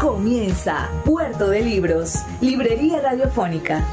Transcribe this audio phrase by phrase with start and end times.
[0.00, 3.84] Comienza Puerto de Libros, Librería Radiofónica.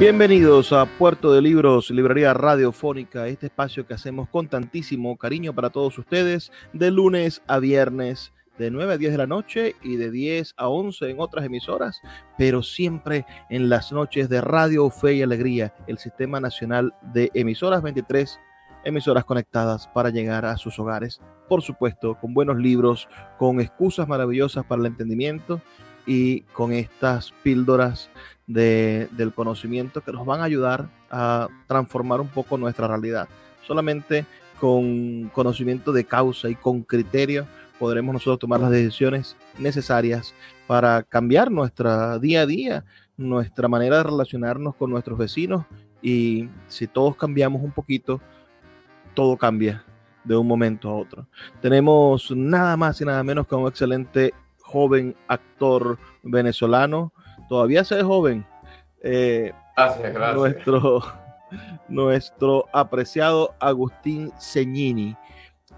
[0.00, 5.70] Bienvenidos a Puerto de Libros, Librería Radiofónica, este espacio que hacemos con tantísimo cariño para
[5.70, 10.10] todos ustedes, de lunes a viernes, de 9 a 10 de la noche y de
[10.10, 12.00] 10 a 11 en otras emisoras,
[12.36, 17.82] pero siempre en las noches de Radio Fe y Alegría, el Sistema Nacional de Emisoras
[17.82, 18.38] 23,
[18.84, 23.08] emisoras conectadas para llegar a sus hogares, por supuesto, con buenos libros,
[23.38, 25.60] con excusas maravillosas para el entendimiento
[26.06, 28.10] y con estas píldoras
[28.46, 33.28] del conocimiento que nos van a ayudar a transformar un poco nuestra realidad.
[33.62, 34.26] Solamente
[34.60, 37.46] con conocimiento de causa y con criterio
[37.82, 40.36] podremos nosotros tomar las decisiones necesarias
[40.68, 42.84] para cambiar nuestra día a día,
[43.16, 45.64] nuestra manera de relacionarnos con nuestros vecinos
[46.00, 48.20] y si todos cambiamos un poquito,
[49.14, 49.84] todo cambia
[50.22, 51.26] de un momento a otro.
[51.60, 57.12] Tenemos nada más y nada menos que un excelente joven actor venezolano,
[57.48, 58.46] todavía se ve joven.
[59.02, 60.36] Eh, gracias, gracias.
[60.36, 61.02] Nuestro,
[61.88, 65.16] nuestro apreciado Agustín Segnini.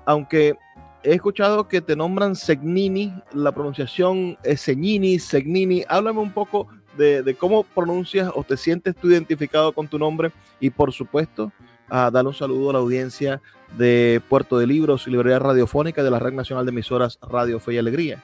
[0.04, 0.58] Aunque
[1.04, 5.84] he escuchado que te nombran Segnini, la pronunciación es Segnini, Segnini.
[5.88, 10.70] Háblame un poco de, cómo pronuncias o te sientes tú identificado con tu nombre y
[10.70, 11.52] por supuesto
[11.88, 13.40] a dar un saludo a la audiencia
[13.76, 17.74] de Puerto de Libros y Librería Radiofónica de la Red Nacional de Emisoras Radio Fe
[17.74, 18.22] y Alegría.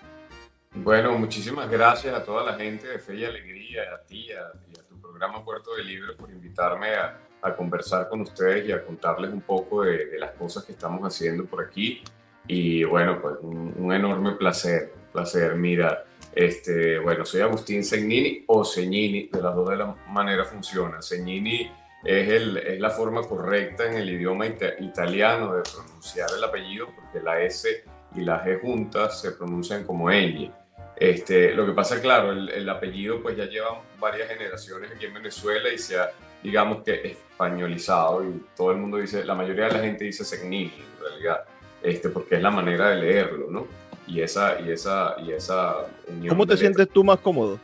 [0.73, 4.53] Bueno, muchísimas gracias a toda la gente de Fe y Alegría, a ti y a,
[4.89, 7.19] tu programa Puerto de Libros por invitarme a,
[7.57, 11.65] conversar con ustedes y a contarles un poco de, las cosas que estamos haciendo por
[11.65, 12.03] aquí.
[12.47, 15.55] Y bueno, pues un, enorme placer, placer.
[15.55, 21.01] Mira, este, bueno, soy Agustín Segnini o Segnini, de las dos de la manera funciona.
[21.03, 21.71] Segnini
[22.05, 27.21] es, el, es la forma correcta en el idioma italiano de pronunciar el apellido porque
[27.25, 27.85] la S
[28.15, 30.51] y la G juntas se pronuncian como Eni.
[30.97, 35.73] Este, lo que pasa, claro, el, apellido pues ya lleva varias generaciones aquí en Venezuela
[35.73, 36.11] y se ha,
[36.43, 40.71] digamos que, españolizado y todo el mundo dice, la mayoría de la gente dice Segnini
[40.75, 41.45] en realidad,
[41.83, 43.67] este, porque es la manera de leerlo, ¿no?
[44.07, 45.87] Y esa, y esa, y esa
[46.29, 47.59] ¿Cómo te sientes tú más cómodo?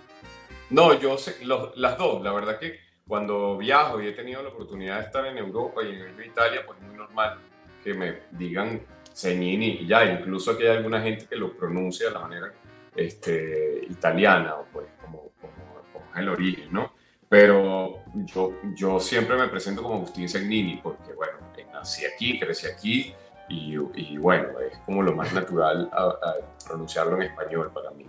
[0.70, 4.98] No, yo sé, las dos, la verdad que cuando viajo y he tenido la oportunidad
[4.98, 7.38] de estar en Europa y en Italia, pues es muy normal
[7.82, 8.80] que me digan
[9.12, 12.52] Segnini y ya, incluso que hay alguna gente que lo pronuncia de la manera
[12.94, 16.94] este, italiana, o pues como, como, es el origen, ¿no?
[17.28, 21.38] Pero yo, yo siempre me presento como Agustín Segnini porque, bueno,
[21.76, 23.14] nací aquí, crecí aquí
[23.48, 26.34] y, y bueno, es como lo más natural a,
[26.66, 28.06] pronunciarlo en español para mí.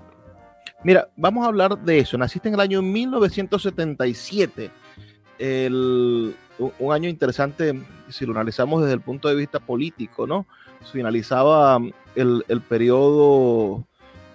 [0.83, 2.17] Mira, vamos a hablar de eso.
[2.17, 4.71] Naciste en el año 1977,
[5.39, 6.35] el,
[6.79, 10.45] un año interesante si lo analizamos desde el punto de vista político, ¿no?
[10.91, 11.79] Finalizaba
[12.15, 13.85] el, el periodo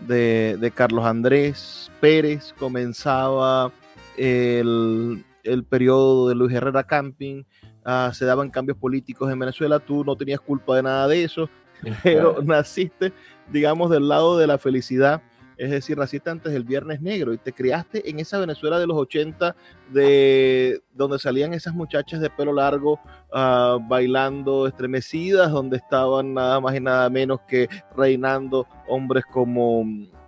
[0.01, 3.73] de, Carlos Andrés Pérez, comenzaba
[4.17, 7.45] el, el periodo de Luis Herrera Camping,
[7.85, 11.49] ah, se daban cambios políticos en Venezuela, tú no tenías culpa de nada de eso,
[12.03, 13.13] pero naciste,
[13.51, 15.23] digamos, del lado de la felicidad
[15.63, 18.97] es decir, naciste antes del Viernes Negro y te criaste en esa Venezuela de los
[18.97, 19.55] 80,
[19.93, 22.99] de donde salían esas muchachas de pelo largo
[23.33, 29.85] ah, bailando estremecidas, donde estaban nada más y nada menos que reinando hombres como,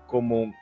[0.07, 0.55] como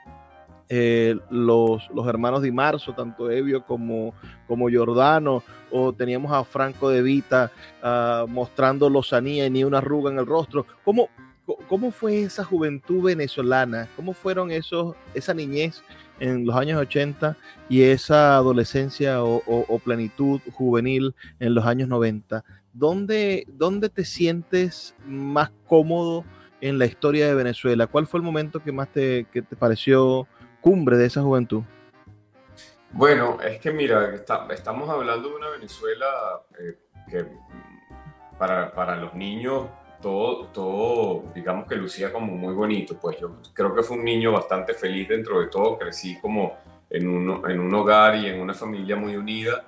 [0.75, 4.15] eh, los, los, hermanos Di Marzo, tanto Evio como,
[4.47, 7.51] como Giordano, o teníamos a Franco de Vita
[7.83, 10.65] uh, mostrando lozanía y ni una arruga en el rostro.
[10.83, 11.11] ¿Cómo,
[11.69, 13.87] ¿Cómo fue esa juventud venezolana?
[13.97, 15.83] ¿Cómo fueron esos, esa niñez
[16.21, 17.37] en los años 80
[17.69, 22.43] y esa adolescencia o, plenitud juvenil en los años 90?
[22.73, 26.25] ¿Dónde, ¿Dónde te sientes más cómodo
[26.63, 27.87] en la historia de Venezuela?
[27.87, 30.27] ¿Cuál fue el momento que más te, te pareció
[30.63, 31.63] cumbre de esa juventud?
[32.93, 34.15] Bueno, es que mira,
[34.51, 36.07] estamos hablando de una Venezuela
[36.59, 36.79] eh,
[37.11, 37.27] que
[38.39, 39.67] para, para los niños
[40.03, 42.97] todo, todo, digamos que lucía como muy bonito.
[43.01, 45.79] Pues yo creo que fue un niño bastante feliz dentro de todo.
[45.79, 46.59] Crecí como
[46.91, 49.65] en un, en un hogar y en una familia muy unida.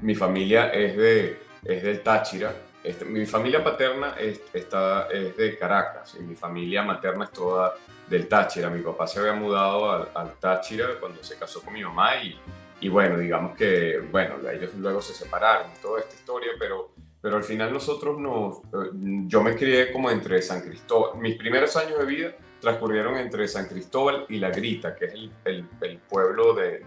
[0.00, 5.58] Mi familia es, de, es del Táchira, Este, mi familia paterna es, está, es de
[5.58, 7.74] Caracas y mi familia materna es toda
[8.08, 8.70] del Táchira.
[8.70, 12.38] Mi papá se había mudado al, al Táchira cuando se casó con mi mamá y,
[12.80, 17.44] y, bueno, digamos que, bueno, ellos luego se separaron, toda esta historia, pero, pero al
[17.44, 18.90] final nosotros nos, eh,
[19.26, 23.66] yo me crié como entre San Cristóbal, mis primeros años de vida transcurrieron entre San
[23.66, 25.14] Cristóbal y La Grita, que es
[25.44, 25.64] el,
[26.08, 26.84] pueblo de,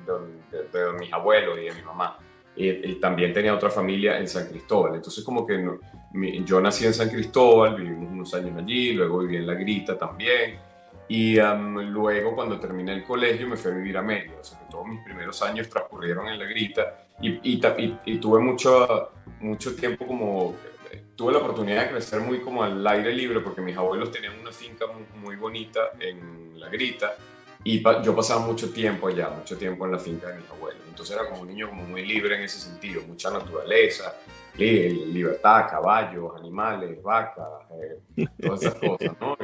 [0.51, 2.17] de, de, mis abuelos y de mi mamá.
[2.63, 4.95] Y, también tenía otra familia en San Cristóbal.
[4.95, 5.63] Entonces como que
[6.45, 10.55] yo nací en San Cristóbal, vivimos unos años allí, luego viví en La Grita también.
[11.07, 14.35] Y luego cuando terminé el colegio me fui a vivir a Mérida.
[14.39, 19.11] O sea que todos mis primeros años transcurrieron en La Grita y, y tuve mucho,
[19.39, 20.55] mucho tiempo como
[21.21, 24.51] tuve la oportunidad de crecer muy como al aire libre porque mis abuelos tenían una
[24.51, 24.85] finca
[25.21, 27.13] muy, bonita en La Grita
[27.63, 30.81] y yo pasaba mucho tiempo allá, mucho tiempo en la finca de mis abuelos.
[30.87, 34.15] Entonces era como un niño como muy libre en ese sentido, mucha naturaleza,
[34.57, 37.47] libertad, caballos, animales, vacas,
[38.15, 39.37] eh, todas esas cosas, ¿no?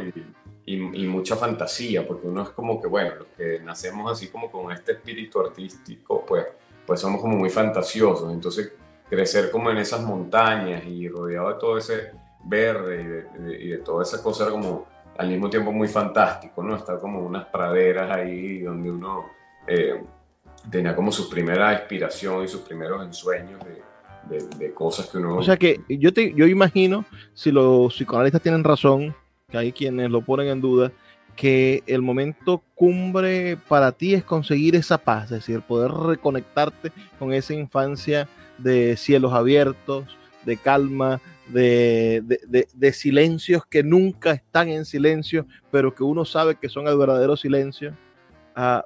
[0.66, 4.52] Y, y, mucha fantasía, porque uno es como que, bueno, los que nacemos así como
[4.52, 6.46] con este espíritu artístico, pues,
[6.86, 8.34] pues somos como muy fantasiosos.
[8.34, 8.74] Entonces
[9.10, 12.12] crecer como en esas montañas y rodeado de todo ese
[12.44, 13.28] verde
[13.60, 14.86] y de, toda esa cosa era como
[15.18, 16.76] al mismo tiempo muy fantástico, ¿no?
[16.76, 19.26] Estar como unas praderas ahí donde uno
[19.68, 20.02] eh,
[20.70, 23.60] tenía como su primera inspiración y sus primeros ensueños
[24.30, 25.38] de, cosas que uno...
[25.38, 29.16] O sea que yo, te, yo imagino, si los psicoanalistas tienen razón,
[29.50, 30.92] que hay quienes lo ponen en duda,
[31.38, 37.32] que el momento cumbre para ti es conseguir esa paz, es decir, poder reconectarte con
[37.32, 38.28] esa infancia
[38.58, 46.04] de cielos abiertos, de calma, de, de, silencios que nunca están en silencio, pero que
[46.04, 47.96] uno sabe que son el verdadero silencio.
[48.56, 48.86] Ah,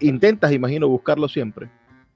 [0.00, 1.68] intentas, imagino, buscarlo siempre.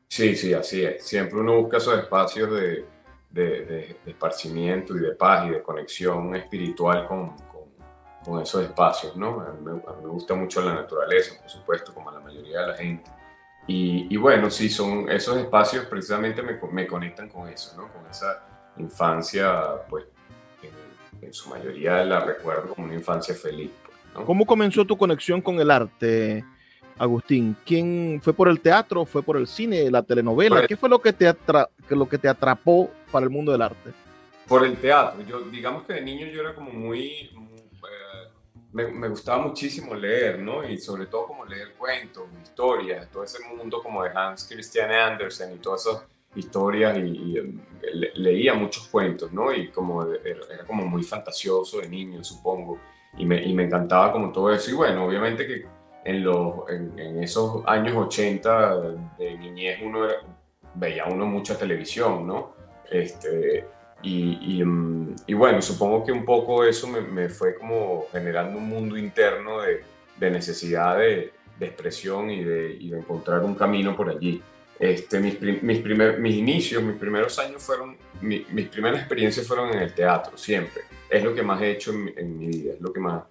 [0.09, 1.05] Sí, sí, así es.
[1.05, 2.85] Siempre uno busca esos espacios de,
[3.31, 7.37] de, esparcimiento y de paz y de conexión espiritual con,
[8.25, 9.41] con, esos espacios, ¿no?
[9.41, 12.77] A mí, me gusta mucho la naturaleza, por supuesto, como a la mayoría de la
[12.77, 13.11] gente.
[13.67, 17.93] Y, bueno, sí, son esos espacios precisamente me, me, conectan con eso, ¿no?
[17.93, 20.05] Con esa infancia, pues,
[21.23, 23.71] en, su mayoría la recuerdo como una infancia feliz.
[24.15, 26.45] Pues, ¿Cómo comenzó tu conexión con el arte,
[26.99, 27.57] Agustín?
[27.65, 30.67] ¿Quién fue por el teatro, fue por el cine, la telenovela?
[30.67, 33.91] ¿Qué fue lo que, te atra lo que te atrapó para el mundo del arte?
[34.49, 35.23] Por el teatro.
[35.27, 37.31] Yo, digamos que de niño yo era como muy,
[38.73, 40.69] me, gustaba muchísimo leer, ¿no?
[40.69, 45.55] Y sobre todo como leer cuentos, historias, todo ese mundo como de Hans Christian Andersen
[45.55, 46.03] y todas esas
[46.35, 47.61] historias y, um,
[48.15, 49.53] leía muchos cuentos, ¿no?
[49.53, 52.79] Y como era, como muy fantasioso de niño, supongo,
[53.17, 54.71] y me, y me, encantaba como todo eso.
[54.71, 55.67] Y bueno, obviamente que
[56.05, 58.81] en, los, en, esos años 80
[59.19, 60.07] de niñez uno
[60.75, 62.55] veía uno mucha televisión, ¿no?
[62.91, 63.65] Este,
[64.03, 68.69] y, mm, y, bueno, supongo que un poco eso me, me fue como generando un
[68.69, 69.83] mundo interno de,
[70.19, 74.43] de necesidad de, de, expresión y de, y de, encontrar un camino por allí.
[74.81, 79.81] Este, mis, mis, primer, mis inicios, mis primeros años fueron, mis primeras experiencias fueron en
[79.81, 80.83] el teatro, siempre.
[81.09, 83.25] Es lo que más he hecho en, mi vida, es lo que más,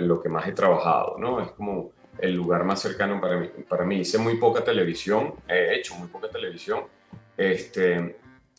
[0.00, 1.40] lo que más he trabajado, ¿no?
[1.40, 3.50] Es como el lugar más cercano para mí.
[3.68, 6.84] Para mí hice muy poca televisión, he hecho muy poca televisión.
[7.36, 8.16] Este,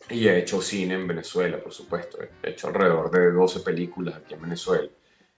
[0.09, 2.19] y he hecho cine en Venezuela, por supuesto.
[2.21, 4.89] He hecho alrededor de 12 películas aquí en Venezuela.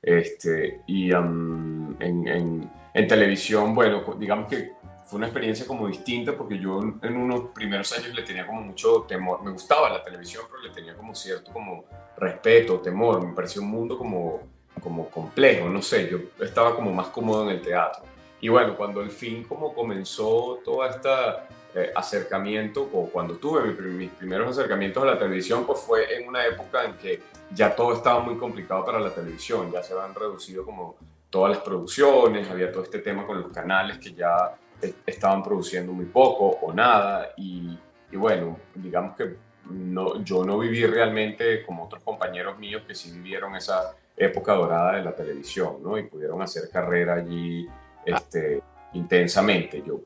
[0.02, 4.74] Este, y en, en, televisión, bueno, digamos que
[5.10, 9.06] fue una experiencia como distinta porque yo en unos primeros años le tenía como mucho
[9.08, 9.42] temor.
[9.42, 11.86] Me gustaba la televisión, pero le tenía como cierto como
[12.16, 13.26] respeto, temor.
[13.26, 14.42] Me parecía un mundo como,
[14.80, 16.08] como complejo, no sé.
[16.12, 18.04] Yo estaba como más cómodo en el teatro.
[18.40, 24.12] Y bueno, cuando al fin como comenzó toda esta eh, acercamiento o cuando tuve mis
[24.12, 27.20] primeros acercamientos a la televisión, pues fue en una época en que
[27.52, 30.98] ya todo estaba muy complicado para la televisión, ya se habían reducido como
[31.32, 34.56] todas las producciones, había todo este tema con los canales que ya
[35.06, 37.78] estaban produciendo muy poco o nada y,
[38.12, 39.36] y bueno, digamos que
[39.70, 44.96] no, yo no viví realmente como otros compañeros míos que sí vivieron esa época dorada
[44.96, 45.98] de la televisión, ¿no?
[45.98, 47.68] Y pudieron hacer carrera allí
[48.06, 48.62] este,
[48.94, 49.84] intensamente.
[49.86, 50.02] Yo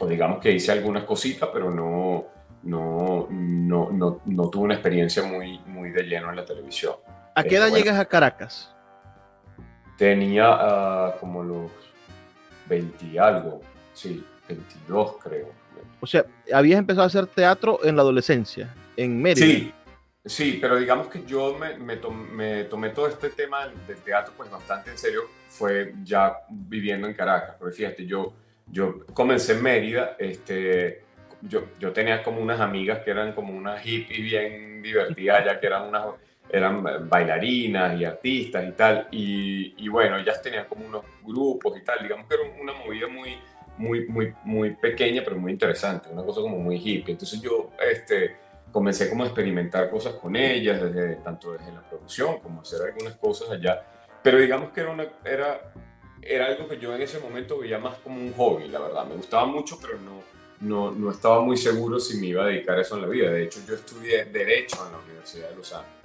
[0.00, 2.24] pues digamos que hice algunas cositas, pero no,
[2.62, 6.94] no, no, no, no tuve una experiencia muy, muy de lleno en la televisión.
[7.34, 8.74] ¿A qué edad llegas a Caracas?
[9.98, 11.70] Tenía uh, como los
[12.66, 13.60] 20 y algo,
[14.00, 15.52] sí, 22 creo.
[16.00, 19.46] O sea, habías empezado a hacer teatro en la adolescencia, en Mérida.
[19.46, 19.72] Sí,
[20.24, 21.98] sí, pero digamos que yo me, me,
[22.32, 27.14] me, tomé todo este tema del teatro pues bastante en serio, fue ya viviendo en
[27.14, 28.32] Caracas, porque fíjate, yo
[28.72, 31.02] yo comencé en Mérida, este,
[31.42, 35.66] yo, yo tenía como unas amigas que eran como unas hippies bien divertidas, ya que
[35.66, 36.06] eran unas
[36.52, 41.84] eran bailarinas y artistas y tal, y, y, bueno, ellas tenían como unos grupos y
[41.84, 43.38] tal, digamos que era una movida muy,
[43.78, 47.12] muy, muy, muy pequeña, pero muy interesante, una cosa como muy hippie.
[47.12, 48.36] Entonces yo este,
[48.72, 53.16] comencé como a experimentar cosas con ellas, desde, tanto desde la producción como hacer algunas
[53.16, 53.82] cosas allá,
[54.22, 55.72] pero digamos que era, una, era,
[56.22, 59.16] era algo que yo en ese momento veía más como un hobby, la verdad, me
[59.16, 60.22] gustaba mucho, pero no,
[60.60, 63.30] no, no estaba muy seguro si me iba a dedicar a eso en la vida.
[63.30, 66.00] De hecho, yo estudié Derecho en la Universidad de Los Ángeles.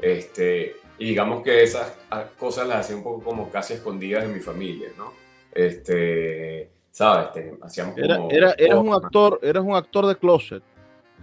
[0.00, 1.92] Este, y digamos que esas
[2.36, 5.12] cosas las hacía un poco como casi escondidas de mi familia, ¿no?
[5.54, 7.28] Este, ¿sabes?
[7.62, 8.30] hacíamos como...
[8.30, 10.62] Era, eras un actor, eras un actor de closet.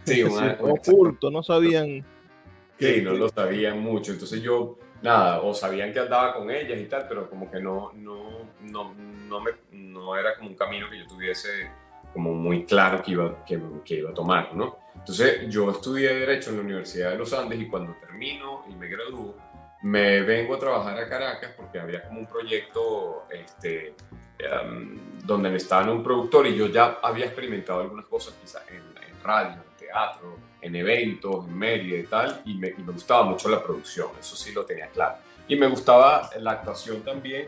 [0.04, 2.04] Sí, un, oculto, no sabían...
[2.78, 4.12] Sí, no lo sabían mucho.
[4.12, 7.92] Entonces yo, nada, o sabían que andaba con ellas y tal, pero como que no,
[7.94, 11.50] no, no, no, me, no era como un camino que yo tuviese
[12.14, 14.78] como muy claro que iba, que, que iba a tomar, ¿no?
[14.96, 18.88] Entonces yo estudié Derecho en la Universidad de los Andes y cuando termino y me
[18.88, 19.36] gradúo,
[19.82, 23.94] me vengo a trabajar a Caracas porque había como un proyecto este,
[24.64, 28.90] um, donde me estaba un productor y yo ya había experimentado algunas cosas quizás en,
[29.24, 33.50] radio, en teatro, en eventos, en media y tal, y me, y me, gustaba mucho
[33.50, 35.18] la producción, eso sí lo tenía claro.
[35.48, 37.48] Y me gustaba la actuación también,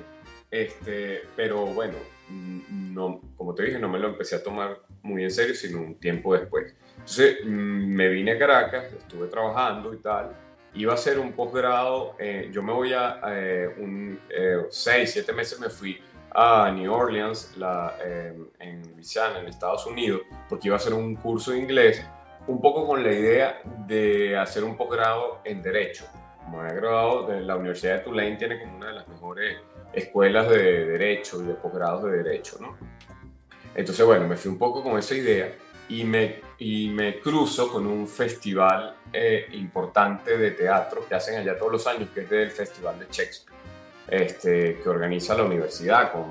[0.50, 1.96] este, pero bueno,
[2.30, 5.96] no, como te dije, no me lo empecé a tomar muy en serio, sino un
[5.96, 6.76] tiempo después.
[6.94, 10.32] Entonces mm, me vine a Caracas, estuve trabajando y tal.
[10.74, 15.34] Iba a hacer un posgrado, eh, yo me voy a eh, un eh, seis, siete
[15.34, 16.02] meses me fui
[16.34, 17.98] a New Orleans, la,
[18.58, 22.06] en Louisiana, en Estados Unidos, porque iba a hacer un curso de inglés,
[22.48, 26.06] un poco con la idea de hacer un posgrado en Derecho.
[26.46, 29.58] Como he graduado la Universidad de Tulane, tiene como una de las mejores
[29.92, 32.78] escuelas de Derecho y de posgrados de Derecho, ¿no?
[33.76, 35.54] Entonces, bueno, me fui un poco con esa idea
[35.90, 41.58] y me, y me cruzo con un festival eh, importante de teatro que hacen allá
[41.58, 43.58] todos los años, que es el Festival de Shakespeare,
[44.08, 46.24] este, que organiza la universidad con,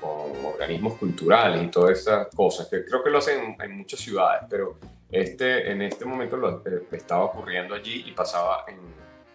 [0.00, 4.44] con, organismos culturales y todas esas cosas, que creo que lo hacen en, muchas ciudades,
[4.48, 4.78] pero
[5.10, 8.78] este, en este momento lo, eh, estaba ocurriendo allí y pasaba en,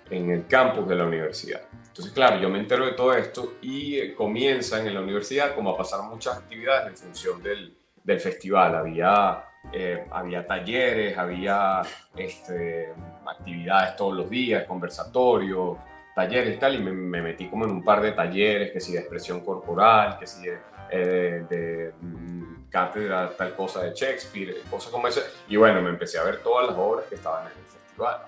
[0.10, 1.62] en el campus de la universidad.
[1.88, 5.70] Entonces, claro, yo me entero de todo esto y eh, comienzan en la universidad como
[5.70, 8.76] a pasar muchas actividades en función del, del festival.
[8.76, 9.44] Había,
[9.74, 11.82] eh, había talleres, había
[12.16, 12.94] este,
[13.26, 15.78] actividades todos los días, conversatorios,
[16.16, 19.00] talleres y tal, y me, metí como en un par de talleres, que si de
[19.00, 20.58] expresión corporal, que si de,
[20.90, 25.22] eh, de mm, cátedra, tal cosa de Shakespeare, cosas como esa.
[25.48, 28.22] Y bueno, me empecé a ver todas las obras que estaban en el festival.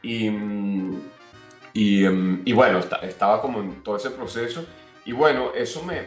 [0.00, 1.10] Y, mm,
[1.74, 4.64] y, mm, y bueno, estaba como en todo ese proceso.
[5.04, 6.04] Y bueno, eso me,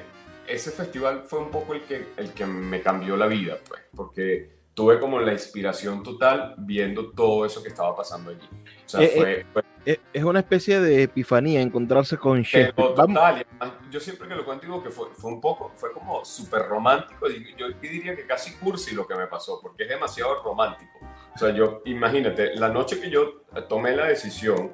[0.47, 4.56] ese festival fue un poco el que, el que me cambió la vida, pues, porque
[4.77, 8.47] tuve como la inspiración total viendo todo eso que estaba pasando allí.
[8.85, 12.93] O sea, eh, fue, eh, es una especie de epifanía encontrarse con Shakespeare.
[12.95, 13.43] Total,
[13.89, 17.27] yo siempre que lo cuento digo que fue, fue un poco, fue como súper romántico,
[17.57, 20.99] yo diría que casi cursi lo que me pasó, porque es demasiado romántico.
[21.33, 24.73] O sea, yo, imagínate, la noche que yo tomé la decisión,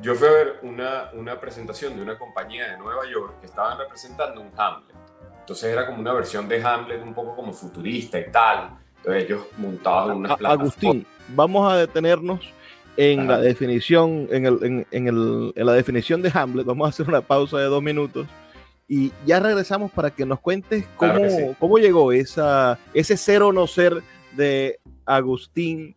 [0.00, 3.76] yo fui a ver una, una presentación de una compañía de Nueva York que estaban
[3.76, 4.96] representando un Hamlet.
[5.40, 8.78] Entonces era como una versión de Hamlet un poco como futurista y tal.
[9.02, 12.40] Entonces ellos montaban unas Agustín, vamos a detenernos
[12.96, 16.66] en la definición, en, el, en, en, el, en, la definición de Hamlet.
[16.66, 18.28] Vamos a hacer una pausa de dos minutos
[18.86, 23.66] y ya regresamos para que nos cuentes cómo, cómo llegó esa, ese ser o no
[23.66, 24.02] ser
[24.36, 25.96] de Agustín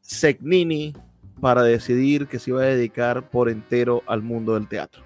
[0.00, 0.94] Segnini
[1.40, 5.02] para decidir que se iba a dedicar por entero al mundo del teatro.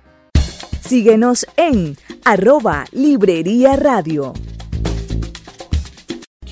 [0.81, 4.33] Síguenos en arroba Librería Radio.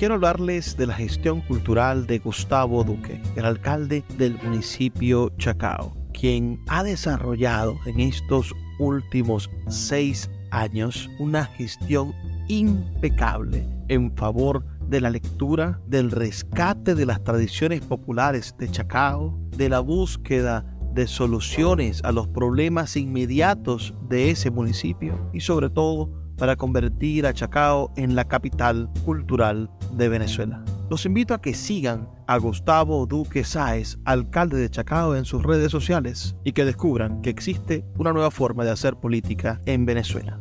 [0.03, 6.59] Quiero hablarles de la gestión cultural de Gustavo Duque, el alcalde del municipio Chacao, quien
[6.67, 12.13] ha desarrollado en estos últimos seis años una gestión
[12.49, 19.69] impecable en favor de la lectura, del rescate de las tradiciones populares de Chacao, de
[19.69, 26.55] la búsqueda de soluciones a los problemas inmediatos de ese municipio y sobre todo para
[26.55, 30.63] convertir a Chacao en la capital cultural de Venezuela.
[30.89, 35.71] Los invito a que sigan a Gustavo Duque Sáez, alcalde de Chacao, en sus redes
[35.71, 40.39] sociales y que descubran que existe una nueva forma de hacer política en Venezuela.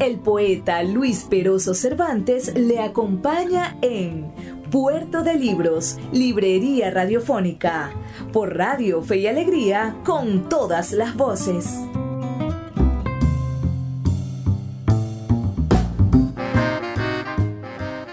[0.00, 4.32] El poeta Luis Peroso Cervantes le acompaña en
[4.68, 7.92] Puerto de Libros, Librería Radiofónica,
[8.32, 11.78] por Radio Fe y Alegría, con todas las voces.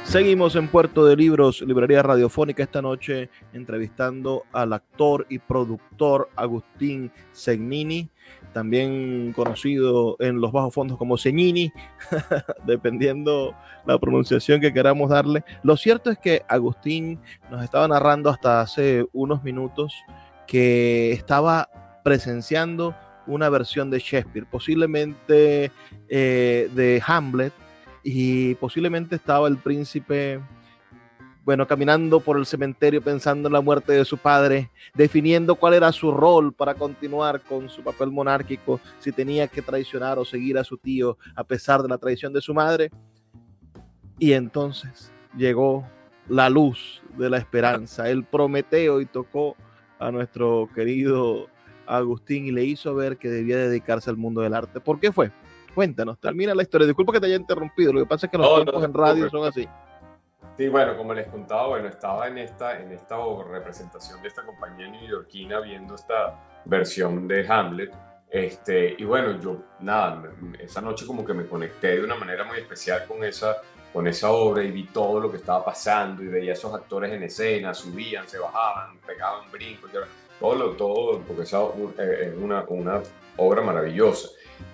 [0.10, 7.12] Seguimos en Puerto de Libros, Librería Radiofónica, esta noche entrevistando al actor y productor Agustín
[7.32, 8.10] Segnini,
[8.52, 11.72] también conocido en los bajos fondos como Segnini,
[12.66, 13.54] dependiendo
[13.86, 15.44] la pronunciación que queramos darle.
[15.62, 17.20] Lo cierto es que Agustín
[17.52, 19.94] nos estaba narrando hasta hace unos minutos
[20.48, 21.70] que estaba
[22.04, 22.96] presenciando
[23.28, 25.72] una versión de Shakespeare, posiblemente
[26.08, 27.54] eh, de Hamlet,
[28.04, 30.40] y posiblemente estaba el príncipe,
[31.44, 35.92] bueno, caminando por el cementerio pensando en la muerte de su padre, definiendo cuál era
[35.92, 40.64] su rol para continuar con su papel monárquico, si tenía que traicionar o seguir a
[40.64, 42.92] su tío a pesar de la traición de su madre.
[44.18, 45.88] Y entonces llegó
[46.28, 49.56] la luz de la esperanza, el Prometeo y tocó
[49.98, 51.48] a nuestro querido
[51.86, 54.80] Agustín y le hizo ver que debía dedicarse al mundo del arte.
[54.80, 55.32] ¿Por qué fue?
[55.74, 56.88] Cuéntanos, termina la historia.
[56.88, 59.46] Disculpa que te haya interrumpido, lo que pasa es que los tiempos en radio son
[59.46, 59.68] así.
[60.60, 63.16] Sí, bueno, como les contaba, bueno, estaba en esta, en esta
[63.50, 67.94] representación de esta compañía neoyorquina viendo esta versión de Hamlet.
[68.30, 70.22] Este, y bueno, yo, nada,
[70.60, 73.62] esa noche como que me conecté de una manera muy especial con esa,
[73.94, 77.14] con esa obra y vi todo lo que estaba pasando y veía a esos actores
[77.14, 79.90] en escena, subían, se bajaban, pegaban brincos,
[80.40, 81.62] todo, lo, todo, porque esa
[81.98, 83.02] es una, una
[83.38, 84.28] obra maravillosa.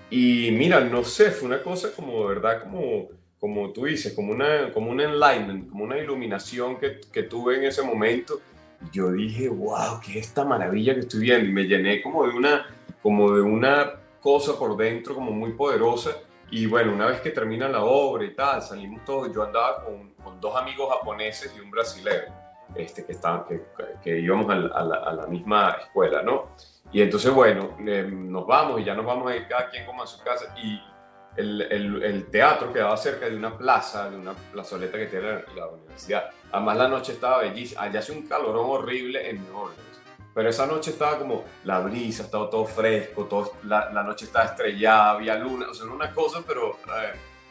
[0.10, 4.32] Y mira, no sé, fue una cosa como, de verdad, como, como tú dices, como
[4.32, 8.40] una, como un enlightenment, como una iluminación que, que tuve en ese momento.
[8.92, 11.50] Yo dije, wow, qué es esta maravilla que estoy viendo.
[11.50, 12.68] Y me llené como de una,
[13.02, 16.12] como de una cosa por dentro, como muy poderosa.
[16.52, 19.34] Y bueno, una vez que termina la obra y tal, salimos todos.
[19.34, 22.34] Yo andaba con, con dos amigos japoneses y un brasileño,
[22.76, 23.64] este, que, estaban, que,
[24.04, 26.50] que íbamos a a la misma escuela, ¿no?
[26.92, 30.04] Y entonces, bueno, eh, nos vamos y ya nos vamos a ir cada quien como
[30.04, 30.54] a su casa.
[30.62, 30.82] Y
[31.36, 35.68] el, el, el, teatro quedaba cerca de una plaza, de una plazoleta que tiene la,
[35.68, 36.30] universidad.
[36.52, 37.82] Además, la noche estaba bellísima.
[37.82, 39.82] Allá hace un calorón horrible en New Orleans.
[40.34, 44.46] Pero esa noche estaba como la brisa, estaba todo fresco, todo, la, la noche estaba
[44.46, 46.78] estrellada, había luna, o sea, una cosa, pero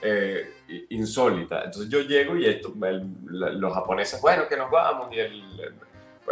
[0.03, 1.65] eh, eh, insólita.
[1.65, 5.75] Entonces yo llego y esto, los japoneses, bueno, que nos vamos, y el,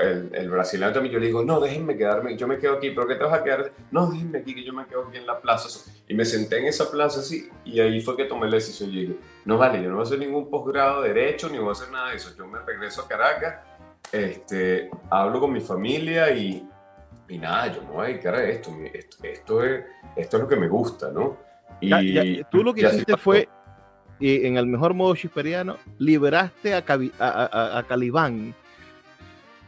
[0.01, 3.07] el, el, brasileño también, yo le digo, no, déjenme quedarme, yo me quedo aquí, pero
[3.07, 3.73] ¿qué te vas a quedar?
[3.91, 5.69] No, déjenme aquí, que yo me quedo aquí en la plaza.
[6.09, 8.91] Y me senté en esa plaza así, y ahí fue que tomé la decisión.
[8.91, 11.69] Y dije, no vale, yo no voy a hacer ningún posgrado de Derecho, ni voy
[11.69, 12.35] a hacer nada de eso.
[12.37, 13.57] Yo me regreso a Caracas,
[14.11, 16.67] este, hablo con mi familia y,
[17.29, 18.71] y nada, yo me voy a dedicar a esto.
[18.93, 19.85] Esto, esto, es,
[20.17, 21.39] esto es lo que me gusta, ¿no?
[21.81, 23.49] Y tú lo que hiciste fue,
[24.19, 26.85] y en el mejor modo chisperiano, liberaste a,
[27.19, 28.55] a, a, a Calibán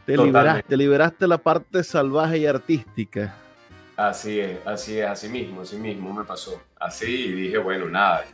[0.05, 3.35] te liberaste, liberaste, la parte salvaje y artística.
[3.97, 6.61] Así es, así es, así mismo, así mismo me pasó.
[6.79, 8.25] Así y dije, bueno, nada,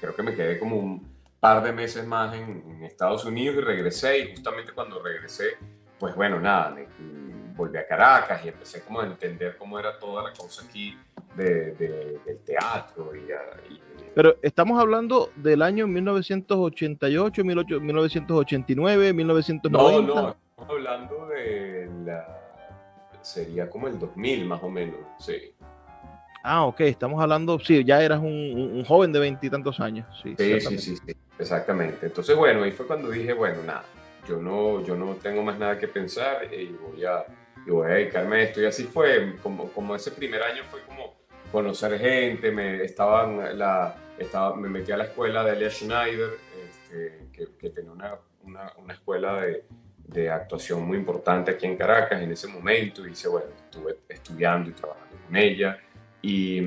[0.00, 4.18] creo que me quedé como un par de meses más en, Estados Unidos y regresé
[4.18, 5.56] y justamente cuando regresé,
[5.98, 10.22] pues bueno, nada, mm, volví a Caracas y empecé como a entender cómo era toda
[10.22, 10.96] la cosa aquí
[11.36, 11.72] de,
[12.24, 13.30] del teatro y,
[13.72, 13.80] y
[14.16, 19.68] pero estamos hablando del año 1988, 1989, 1990.
[19.70, 22.26] No, no, estamos hablando de la...
[23.20, 25.52] Sería como el 2000 más o menos, sí.
[26.42, 30.06] Ah, ok, estamos hablando, sí, ya eras un, un joven de veintitantos años.
[30.22, 32.06] Sí, sí, sí, sí, exactamente.
[32.06, 33.84] Entonces, bueno, ahí fue cuando dije, bueno, nada,
[34.26, 37.26] yo no, yo no tengo más nada que pensar y voy a,
[37.66, 38.62] y voy a dedicarme a esto.
[38.62, 41.15] Y así fue, como, como ese primer año fue como
[41.50, 46.30] conocer gente, me estaban la estaba, me metí a la escuela de Elia Schneider,
[46.64, 49.64] este, que, que, tenía una, una, una escuela de,
[50.06, 53.06] de, actuación muy importante aquí en Caracas en ese momento.
[53.06, 55.78] Y hice, bueno, estuve estudiando y trabajando con ella.
[56.22, 56.58] Y,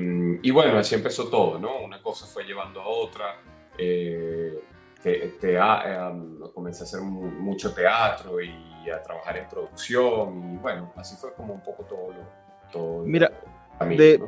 [0.46, 1.80] y bueno, así empezó todo, ¿no?
[1.80, 3.36] Una cosa fue llevando a otra.
[3.76, 4.60] Eh,
[5.02, 10.54] te, te, um, comencé a hacer mucho teatro y a trabajar en producción.
[10.54, 12.40] Y bueno, así fue como un poco todo lo.
[12.70, 13.32] Todo Mira,
[13.80, 14.20] de,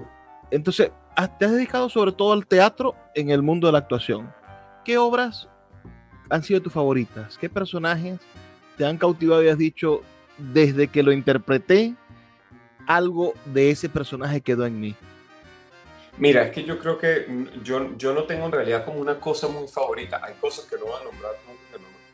[0.53, 0.91] entonces,
[1.39, 4.31] te has dedicado sobre todo al teatro en el mundo de la actuación.
[4.85, 5.49] ¿Qué obras
[6.29, 7.39] han sido tus favoritas?
[7.39, 8.21] ¿Qué personajes
[8.77, 10.03] te han cautivado y has dicho,
[10.37, 11.95] desde que lo interpreté,
[12.87, 14.95] algo de ese personaje quedó en mí?
[16.19, 17.27] Mira, es que yo creo que
[17.63, 20.21] yo, yo no tengo en realidad como una cosa muy favorita.
[20.23, 21.33] Hay cosas que no voy a nombrar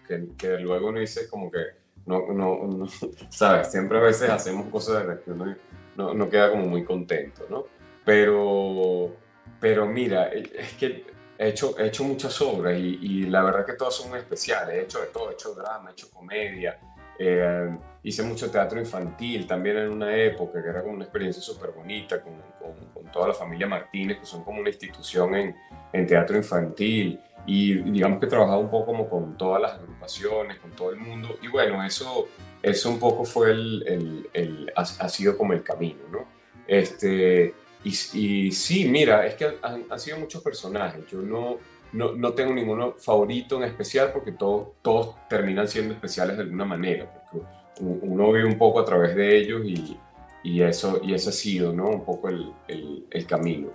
[0.06, 1.58] que, que, luego uno dice como que
[2.06, 2.86] no, no, no,
[3.30, 5.56] sabes, siempre a veces hacemos cosas de las que uno
[5.96, 7.77] no, no queda como muy contento, ¿no?
[8.08, 9.14] Pero,
[9.60, 11.04] pero mira, eh, es que
[11.36, 14.76] he hecho, he hecho muchas obras y, y, la verdad que todas son especiales.
[14.76, 16.80] He hecho de todo, he hecho drama, he hecho comedia.
[17.18, 17.68] Eh,
[18.02, 22.22] hice mucho teatro infantil también en una época que era como una experiencia súper bonita
[22.22, 25.54] con, con, con, toda la familia Martínez, que son como una institución en,
[25.92, 27.20] en teatro infantil.
[27.44, 30.96] y digamos que he trabajado un poco como con todas las agrupaciones, con todo el
[30.96, 32.26] mundo, y bueno, eso,
[32.62, 36.26] eso un poco fue el, el, ha, sido como el camino, ¿no?
[36.66, 41.58] Este, y, sí, mira, es que han, sido muchos personajes, yo no,
[41.92, 46.64] no, no, tengo ninguno favorito en especial porque todos, todos terminan siendo especiales de alguna
[46.64, 47.46] manera, porque
[47.80, 49.96] uno vive un poco a través de ellos y,
[50.42, 51.88] y eso, y ese ha sido, ¿no?
[51.88, 53.70] Un poco el, el, el camino.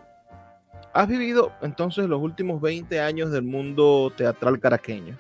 [0.93, 5.17] Has vivido entonces los últimos 20 años del mundo teatral caraqueño.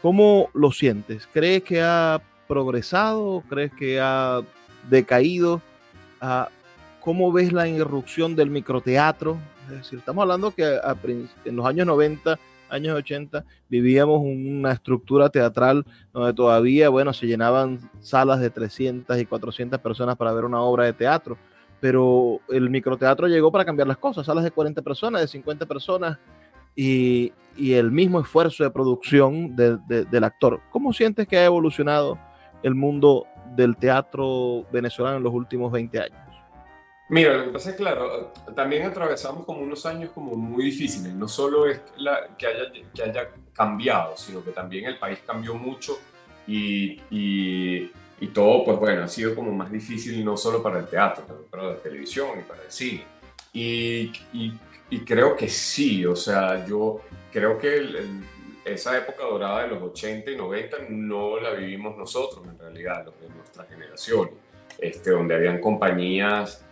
[0.00, 1.28] ¿Cómo lo sientes?
[1.32, 3.42] ¿Crees que ha progresado?
[3.48, 4.40] ¿Crees que ha
[4.88, 5.60] decaído?
[6.20, 6.48] Ah,
[7.00, 9.38] ¿Cómo ves la irrupción del microteatro?
[9.70, 10.78] Es decir, estamos hablando que
[11.44, 12.38] en los años 90,
[12.70, 19.26] años 80, vivíamos una estructura teatral donde todavía, bueno, se llenaban salas de 300 y
[19.26, 21.38] 400 personas para ver una obra de teatro
[21.80, 26.18] pero el microteatro llegó para cambiar las cosas, salas de 40 personas, de 50 personas
[26.74, 30.60] y, el mismo esfuerzo de producción de, de, del actor.
[30.70, 32.16] ¿Cómo sientes que ha evolucionado
[32.62, 36.27] el mundo del teatro venezolano en los últimos 20 años?
[37.10, 41.14] Mira, lo que pasa es claro, también atravesamos como unos años como muy difíciles.
[41.14, 45.54] No solo es la, que, haya, que haya cambiado, sino que también el país cambió
[45.54, 45.98] mucho
[46.46, 47.90] y, y
[48.20, 51.42] y todo, pues bueno, ha sido como más difícil no solo para el teatro, pero
[51.46, 53.04] para la televisión y para el cine.
[53.52, 54.52] Y, y,
[54.90, 57.00] y creo que sí, o sea, yo
[57.32, 57.86] creo que
[58.64, 63.20] esa época dorada de los 80 y 90 no la vivimos nosotros, en realidad, los
[63.20, 64.30] de nuestra generación,
[64.78, 66.64] este, donde habían compañías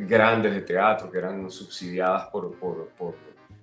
[0.00, 3.14] grandes de teatro que eran subsidiadas por, por,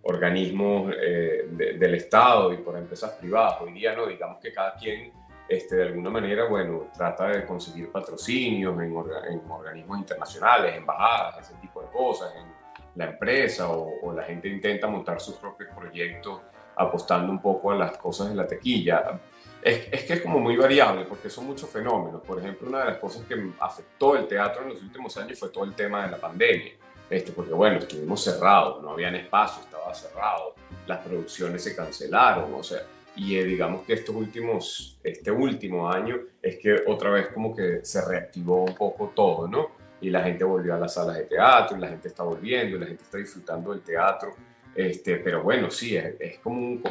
[0.04, 3.62] organismos eh, del Estado y por empresas privadas.
[3.62, 5.12] Hoy día no, digamos que cada quien
[5.48, 11.60] este, de alguna manera, bueno, trata de conseguir patrocinios en, en, organismos internacionales, embajadas, ese
[11.62, 12.48] tipo de cosas, en
[12.96, 16.42] la empresa o, la gente intenta montar sus propios proyectos
[16.76, 19.20] apostando un poco a las cosas de la tequilla.
[19.68, 22.22] Es, es, que es como muy variable porque son muchos fenómenos.
[22.22, 25.50] Por ejemplo, una de las cosas que afectó el teatro en los últimos años fue
[25.50, 26.72] todo el tema de la pandemia.
[27.10, 32.64] Este, porque bueno, estuvimos cerrados, no habían espacio, estaba cerrado, las producciones se cancelaron, o
[32.64, 32.80] sea,
[33.16, 37.84] y eh, digamos que estos últimos, este último año es que otra vez como que
[37.84, 39.72] se reactivó un poco todo, ¿no?
[40.00, 42.80] Y la gente volvió a las salas de teatro, y la gente está volviendo, y
[42.80, 44.36] la gente está disfrutando del teatro.
[44.78, 46.84] Este, pero bueno, sí, es, es como un,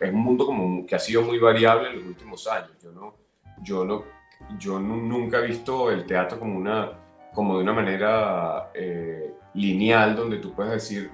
[0.00, 2.72] es un mundo como que ha sido muy variable en los últimos años.
[2.82, 3.14] Yo, no,
[3.62, 4.04] yo, no,
[4.58, 6.90] yo nunca he visto el teatro como, una,
[7.32, 11.08] como de una manera eh, lineal, donde tú puedes decir,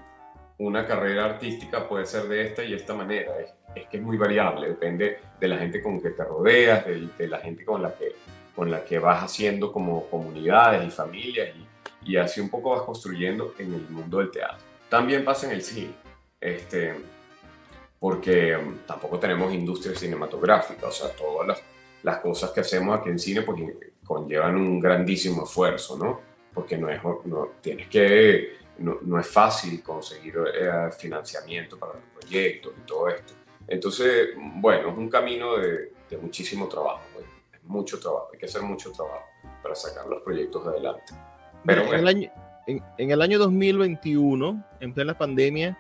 [0.57, 3.39] una carrera artística puede ser de esta y esta manera.
[3.39, 7.29] Es, es que es muy variable, depende de la gente con que te rodeas, de,
[7.29, 8.15] la gente con la, que,
[8.55, 11.51] con la que vas haciendo como comunidades y familias
[12.03, 14.65] y, y, así un poco vas construyendo en el mundo del teatro.
[14.89, 15.93] También pasa en el cine,
[16.41, 16.95] este,
[17.99, 21.63] porque tampoco tenemos industria cinematográfica, o sea, todas las,
[22.03, 23.61] las cosas que hacemos aquí en cine pues
[24.05, 26.21] conllevan un grandísimo esfuerzo, ¿no?
[26.55, 32.03] Porque no es, no, tienes que, no, no es fácil conseguir eh, financiamiento para los
[32.21, 33.35] proyectos y todo esto.
[33.69, 37.27] Entonces, bueno, es un camino de, muchísimo trabajo, pues.
[37.65, 39.27] mucho trabajo, hay que hacer mucho trabajo
[39.63, 41.13] para sacar los proyectos adelante.
[41.65, 42.31] Pero en, el año,
[42.67, 45.77] en, el año 2021, en plena pandemia,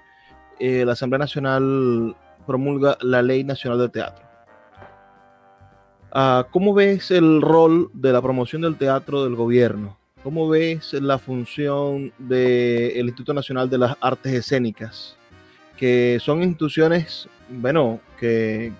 [0.58, 2.16] eh, la Asamblea Nacional
[2.46, 4.24] promulga la Ley Nacional de Teatro.
[6.12, 9.98] Ah, ¿Cómo ves el rol de la promoción del teatro del gobierno?
[10.22, 15.16] ¿Cómo ves la función del Instituto Nacional de las Artes Escénicas?
[15.76, 18.72] Que son instituciones bueno, que,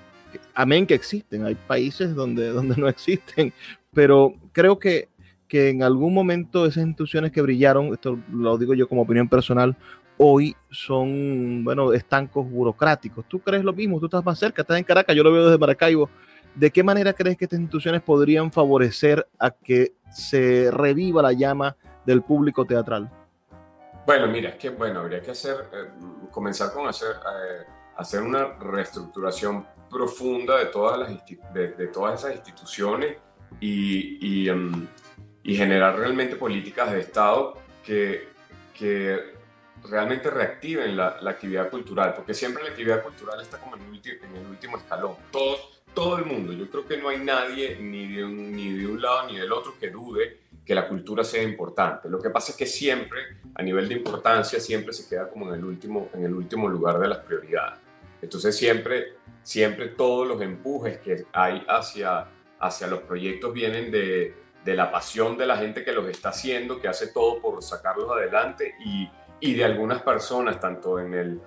[0.54, 3.52] amén que existen, hay países donde, donde no existen,
[3.92, 5.08] pero creo que,
[5.48, 9.76] que en algún momento esas instituciones que brillaron, esto lo digo yo como opinión personal,
[10.18, 13.24] hoy son, bueno, estancos burocráticos.
[13.28, 13.98] ¿Tú crees lo mismo?
[14.00, 16.08] Tú estás más cerca, estás en Caracas, yo lo veo desde Maracaibo.
[16.54, 21.76] ¿De qué manera crees que estas instituciones podrían favorecer a que se reviva la llama
[22.06, 23.10] del público teatral?
[24.06, 25.88] Bueno, mira, es que bueno, habría que hacer, eh,
[26.30, 27.64] comenzar con hacer eh,
[27.96, 31.10] hacer una reestructuración profunda de todas, las
[31.52, 33.16] de, todas esas instituciones
[33.60, 34.86] y, em,
[35.42, 38.28] y, generar realmente políticas de Estado que,
[38.74, 39.35] que
[39.84, 43.90] realmente reactiven la, la, actividad cultural, porque siempre la actividad cultural está como en el,
[43.90, 45.16] último, en el último escalón.
[45.30, 45.56] Todo,
[45.94, 49.00] todo el mundo, yo creo que no hay nadie ni de, un, ni de un
[49.00, 52.08] lado ni del otro que dude que la cultura sea importante.
[52.08, 53.20] Lo que pasa es que siempre,
[53.54, 56.98] a nivel de importancia, siempre se queda como en el último, en el último lugar
[56.98, 57.78] de las prioridades.
[58.20, 62.26] Entonces siempre, siempre todos los empujes que hay hacia,
[62.58, 64.34] hacia los proyectos vienen de,
[64.64, 68.10] de la pasión de la gente que los está haciendo, que hace todo por sacarlos
[68.10, 69.08] adelante y,
[69.40, 71.40] y de algunas personas, tanto en el,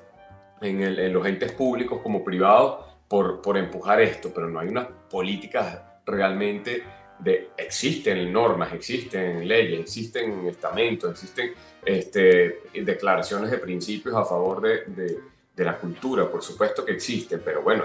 [0.62, 5.80] en, los entes públicos como privados por, por empujar esto, pero no hay unas políticas
[6.06, 6.84] realmente
[7.20, 15.20] de, existen normas, existen leyes, existen estamentos, existen este, declaraciones de principios a favor de,
[15.56, 17.84] de, la cultura, por supuesto que existen, pero bueno,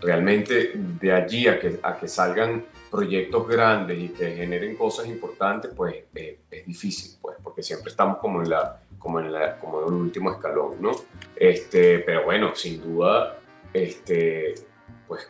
[0.00, 5.70] realmente de allí a que, a que salgan proyectos grandes y que generen cosas importantes,
[5.74, 9.80] pues eh, es difícil, pues, porque siempre estamos como en la como en, la, como
[9.80, 10.92] en el último escalón, ¿no?
[11.34, 13.38] Este, pero bueno, sin duda,
[13.72, 14.54] este,
[15.08, 15.28] pues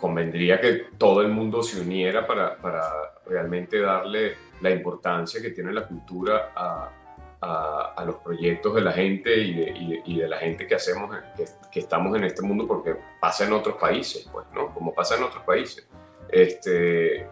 [0.00, 2.82] convendría que todo el mundo se uniera para, para,
[3.26, 6.90] realmente darle la importancia que tiene la cultura a,
[7.40, 11.44] a, los proyectos de la gente y de, y, de, la gente que hacemos, que,
[11.72, 14.72] que, estamos en este mundo, porque pasa en otros países, pues, ¿no?
[14.72, 15.86] Como pasa en otros países.
[16.28, 17.28] Este,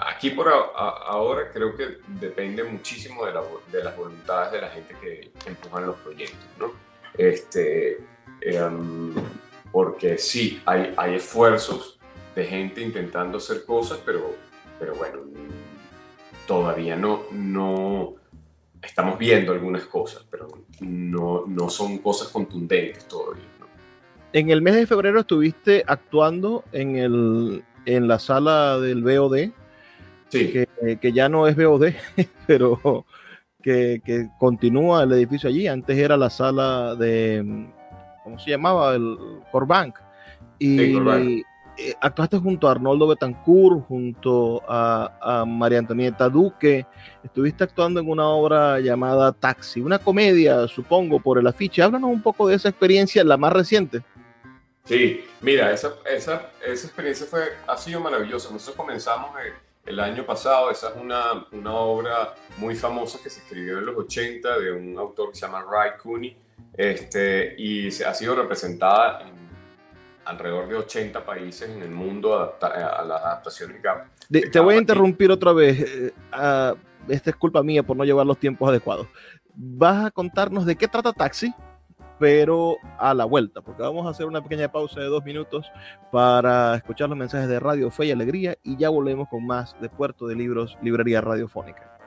[0.00, 3.32] aquí por ahora creo que depende muchísimo de,
[3.70, 6.72] de, las voluntades de la gente que empujan los proyectos, ¿no?
[7.16, 7.98] Este,
[8.40, 9.14] em,
[9.70, 11.98] porque sí, hay, hay esfuerzos
[12.34, 14.34] de gente intentando hacer cosas, pero,
[14.78, 15.20] pero bueno,
[16.46, 18.14] todavía no, no
[18.82, 20.48] estamos viendo algunas cosas, pero
[20.80, 23.44] no, no son cosas contundentes todavía.
[24.32, 29.50] En el mes de febrero estuviste actuando en, el, en la sala del BOD,
[30.30, 31.88] que, que, ya no es BOD,
[32.46, 33.04] pero
[33.62, 35.66] que, que, continúa el edificio allí.
[35.66, 37.68] Antes era la sala de,
[38.24, 38.94] ¿cómo se llamaba?
[38.94, 39.16] El
[39.50, 39.98] Corbank.
[40.58, 41.42] Y,
[41.78, 46.86] eh, actuaste junto a Arnoldo Betancourt, junto a, María Antonieta Duque.
[47.24, 51.82] Estuviste actuando en una obra llamada Taxi, una comedia, supongo, por el afiche.
[51.82, 54.02] Háblanos un poco de esa experiencia, la más reciente.
[54.84, 58.50] Sí, mira, esa, esa, esa experiencia fue, ha sido maravillosa.
[58.50, 59.30] Nosotros comenzamos
[59.84, 63.96] el, año pasado, esa es una, una, obra muy famosa que se escribió en los
[63.96, 66.36] 80 de un autor que se llama Ray Cooney
[66.74, 69.42] este, y se, ha sido representada en
[70.24, 73.82] alrededor de 80 países en el mundo a las adaptaciones
[74.28, 75.80] te voy a interrumpir otra vez.
[75.80, 76.12] Eh,
[77.08, 79.06] esta es culpa mía por no llevar los tiempos adecuados.
[79.54, 81.52] Vas a contarnos de qué trata Taxi,
[82.22, 85.66] pero a la vuelta, porque vamos a hacer una pequeña pausa de dos minutos
[86.12, 89.88] para escuchar los mensajes de Radio Fe y Alegría y ya volvemos con más de
[89.88, 91.98] Puerto de Libros, Librería Radiofónica.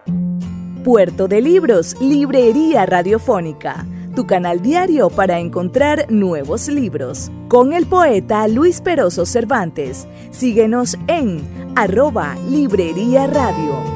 [0.85, 7.29] Puerto de Libros, Librería Radiofónica tu canal diario para encontrar nuevos libros.
[7.49, 10.07] Con el poeta Luis Peroso Cervantes.
[10.31, 13.95] Síguenos en arroba Librería Radio.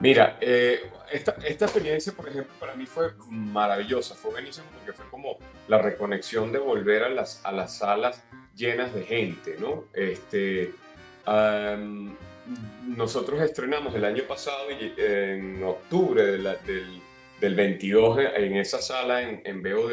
[0.00, 5.08] Mira, eh, esta, esta, experiencia, por ejemplo, para mí fue maravillosa, fue buenísima porque fue
[5.08, 8.22] como la reconexión de volver a las, a las salas
[8.56, 9.84] llenas de gente, ¿no?
[9.92, 10.72] Este,
[12.86, 16.58] nosotros estrenamos el año pasado, en octubre del,
[17.40, 19.92] del, 22, en esa sala en, en BOD,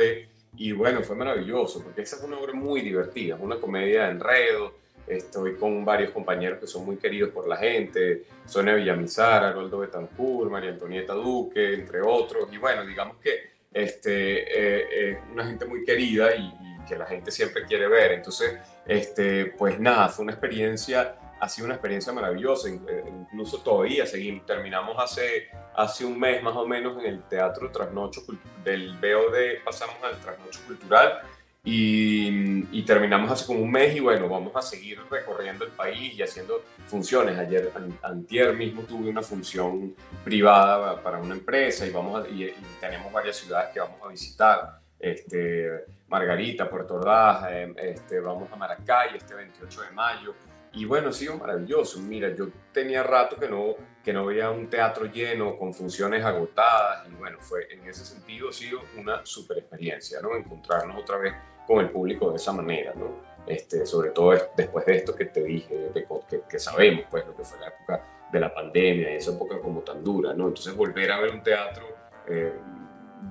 [0.58, 4.12] y bueno, fue maravilloso, porque esa es una obra muy divertida, es una comedia de
[4.12, 9.80] enredo, Estoy con varios compañeros que son muy queridos por la gente, Sonia Villamizar, Arnoldo
[9.80, 12.48] Betancourt, María Antonieta Duque, entre otros.
[12.52, 16.54] Y bueno, digamos que este, eh, es una gente muy querida y,
[16.88, 18.12] que la gente siempre quiere ver.
[18.14, 22.70] Entonces, este, pues nada, fue una experiencia, ha sido una experiencia maravillosa.
[22.70, 27.72] Eh, incluso todavía seguimos, terminamos hace, hace un mes más o menos en el Teatro
[27.72, 28.22] Trasnocho
[28.64, 31.22] del BOD, pasamos al Trasnocho Cultural
[31.64, 36.22] y, terminamos hace como un mes y bueno, vamos a seguir recorriendo el país y
[36.22, 37.38] haciendo funciones.
[37.38, 37.72] Ayer,
[38.02, 43.72] antier mismo tuve una función privada para una empresa y, vamos y, tenemos varias ciudades
[43.74, 44.82] que vamos a visitar.
[45.00, 50.36] Este, Margarita, Puerto Ordaz, em, este, vamos a Maracay este 28 de mayo.
[50.74, 52.00] Y bueno, ha sido maravilloso.
[52.00, 57.08] Mira, yo tenía rato que no, que no veía un teatro lleno, con funciones agotadas.
[57.10, 60.36] Y bueno, fue en ese sentido ha sido una super experiencia, ¿no?
[60.36, 61.34] Encontrarnos otra vez
[61.68, 63.32] con el público de esa manera, ¿no?
[63.46, 66.08] Este, sobre todo después de esto que te dije, de,
[66.48, 70.04] que, sabemos, pues, lo que fue la época de la pandemia, esa época como tan
[70.04, 70.48] dura, ¿no?
[70.48, 71.84] Entonces volver a ver un teatro
[72.28, 72.54] eh,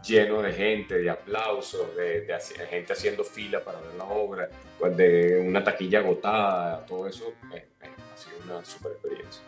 [0.04, 2.26] lleno de gente, de aplausos, de,
[2.68, 7.66] gente haciendo fila para ver la obra, pues, de una taquilla agotada, todo eso eh,
[7.82, 9.42] eh, ha sido una super experiencia.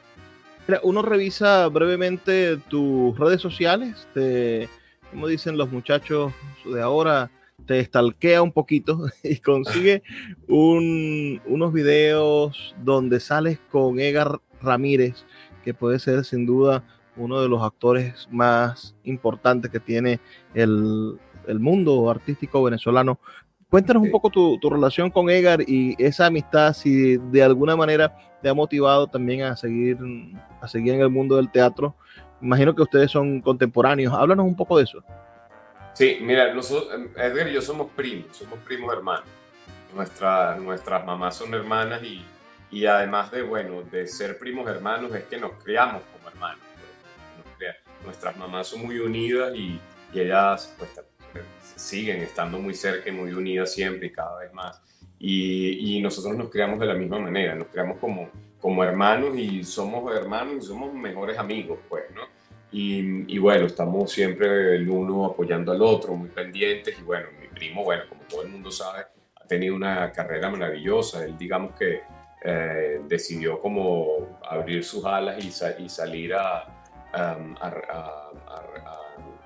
[0.83, 4.69] uno revisa brevemente tus redes sociales, te,
[5.11, 6.33] como dicen los muchachos
[6.65, 7.31] de ahora,
[7.67, 10.03] te estalquea un poquito y consigue
[10.49, 15.25] unos videos donde sales con Edgar Ramírez,
[15.65, 16.85] que puede ser sin duda
[17.17, 20.21] uno de los actores más importantes que tiene
[20.55, 21.19] el,
[21.59, 23.19] mundo artístico venezolano.
[23.69, 28.49] Cuéntanos un poco tu, relación con Edgar y esa amistad, si de alguna manera te
[28.49, 29.99] ha motivado también a seguir,
[30.61, 31.95] a seguir en el mundo del teatro.
[32.41, 34.13] Imagino que ustedes son contemporáneos.
[34.13, 35.03] Háblanos un poco de eso.
[35.95, 39.27] Sí, mira, nosotros, Edgar y yo somos primos, somos primos hermanos.
[39.95, 42.25] Nuestra, nuestras mamás son hermanas y,
[42.71, 46.65] y además de, bueno, de ser primos hermanos es que nos criamos como hermanos.
[47.59, 47.77] Pues.
[48.05, 49.79] nuestras mamás son muy unidas y,
[50.13, 50.91] y ellas pues,
[51.77, 54.81] siguen estando muy cerca y muy unidas siempre y cada vez más.
[55.19, 58.29] Y, y, nosotros nos criamos de la misma manera, nos criamos como,
[58.61, 62.23] como hermanos y somos hermanos y somos mejores amigos, pues, ¿no?
[62.75, 66.99] Y, bueno, estamos siempre el uno apoyando al otro, muy pendientes.
[66.99, 69.05] Y bueno, mi primo, bueno, como todo el mundo sabe,
[69.37, 71.23] ha tenido una carrera maravillosa.
[71.25, 72.01] Él, digamos que
[72.43, 75.49] eh, decidió como abrir sus alas y,
[75.83, 76.67] y salir a,
[77.13, 77.37] a,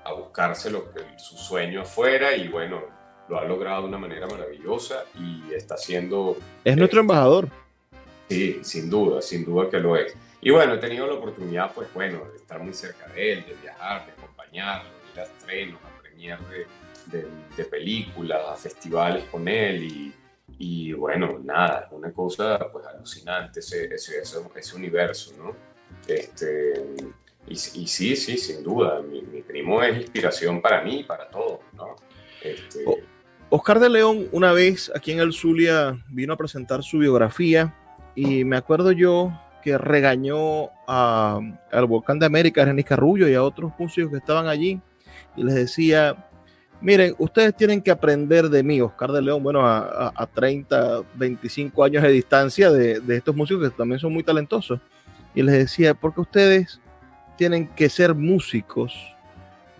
[0.05, 2.33] a, buscarse lo que su sueño fuera.
[2.33, 2.81] Y bueno,
[3.27, 6.37] lo ha logrado de una manera maravillosa y está haciendo...
[6.63, 7.49] Es nuestro embajador.
[8.29, 10.15] Sí, sin duda, sin duda que lo es.
[10.47, 13.53] Y bueno, he tenido la oportunidad, pues bueno, de estar muy cerca de él, de
[13.55, 16.39] viajar, de acompañarlo, de ir a estrenos, a premier
[17.07, 20.13] de, de, películas, a festivales con él y,
[20.57, 25.53] y, bueno, nada, una cosa pues alucinante ese, ese, ese, universo, ¿no?
[26.07, 26.81] Este,
[27.45, 31.29] y, y, sí, sí, sin duda, mi, mi, primo es inspiración para mí y para
[31.29, 31.97] todos, ¿no?
[32.41, 32.85] Este,
[33.49, 37.75] Oscar de León una vez aquí en el Zulia vino a presentar su biografía
[38.15, 41.39] y me acuerdo yo que regañó a,
[41.71, 44.79] al Volcán de América, a René Carrullo y a otros músicos que estaban allí
[45.35, 46.15] y les decía,
[46.81, 51.83] miren, ustedes tienen que aprender de mí, Oscar de León, bueno, a, a 30, 25
[51.83, 54.79] años de distancia de, de, estos músicos que también son muy talentosos.
[55.35, 56.81] Y les decía, porque ustedes
[57.37, 58.93] tienen que ser músicos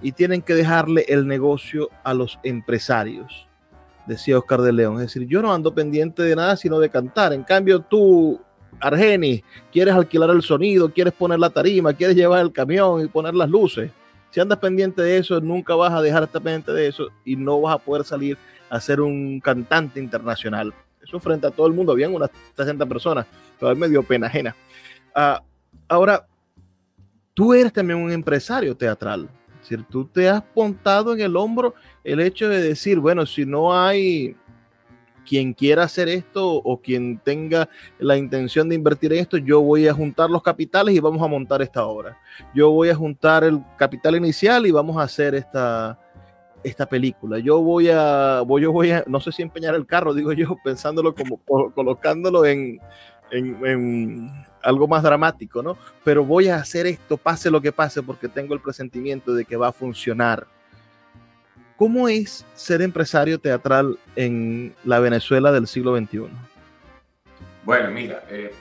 [0.02, 3.48] y tienen que dejarle el negocio a los empresarios,
[4.06, 4.96] decía Oscar de León.
[4.96, 7.34] Es decir, yo no ando pendiente de nada sino de cantar.
[7.34, 8.40] En cambio, tú,
[8.80, 13.34] Argenis, quieres alquilar el sonido, quieres poner la tarima, quieres llevar el camión y poner
[13.34, 13.92] las luces.
[14.32, 17.62] Si andas pendiente de eso, nunca vas a dejar estar pendiente de eso y no
[17.62, 18.38] vas a poder salir
[18.70, 20.74] a ser un cantante internacional.
[21.02, 23.26] Eso frente a todo el mundo, habían unas 60 personas,
[23.60, 24.56] pero me dio pena ajena.
[25.16, 25.42] Uh,
[25.88, 26.28] ahora,
[27.34, 29.30] tú eres también un empresario teatral.
[29.62, 31.74] Es decir, tú te has montado en el hombro
[32.04, 34.36] el hecho de decir, bueno, si no hay
[35.28, 37.70] quien quiera hacer esto o quien tenga
[38.00, 41.28] la intención de invertir en esto, yo voy a juntar los capitales y vamos a
[41.28, 42.18] montar esta obra.
[42.56, 46.00] Yo voy a juntar el capital inicial y vamos a hacer esta,
[46.64, 47.40] esta película.
[47.40, 50.56] Yo voy a, voy, yo voy a, no sé si empeñar el carro, digo yo,
[50.64, 51.40] pensándolo como
[51.74, 52.80] colocándolo en,
[53.32, 54.32] en,
[54.64, 55.78] algo más dramático, ¿no?
[56.04, 59.56] Pero voy a hacer esto, pase lo que pase, porque tengo el presentimiento de que
[59.56, 60.48] va a funcionar.
[61.78, 66.26] ¿Cómo es ser empresario teatral en la Venezuela del siglo XXI?
[67.64, 68.52] Bueno, mira, eh,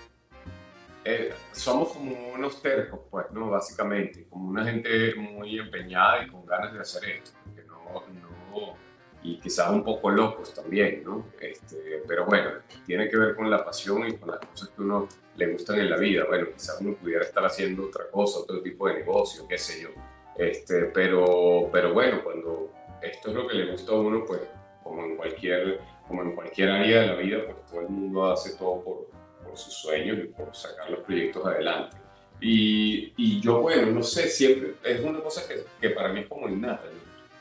[1.03, 3.49] eh, somos como unos tercos, pues, ¿no?
[3.49, 7.31] Básicamente, como una gente muy empeñada y con ganas de hacer esto,
[7.67, 8.77] no, no,
[9.23, 11.27] y quizás un poco locos también, ¿no?
[11.41, 12.51] Este, pero bueno,
[12.85, 15.89] tiene que ver con la pasión y con las cosas que uno le gustan en
[15.89, 16.25] la vida.
[16.29, 19.89] Bueno, quizás uno pudiera estar haciendo otra cosa, otro tipo de negocio, qué sé yo.
[20.37, 22.66] Este, pero, pero bueno, cuando
[23.03, 24.41] esto es lo que le gusta a uno, pues
[24.83, 28.57] como en cualquier, como en cualquier área de la vida, pues todo el mundo hace
[28.57, 29.11] todo por,
[29.45, 31.97] por sus sueños y por sacar los proyectos adelante.
[32.41, 36.27] Y, y, yo, bueno, no sé, siempre es una cosa que, que para mí es
[36.27, 36.85] como innata.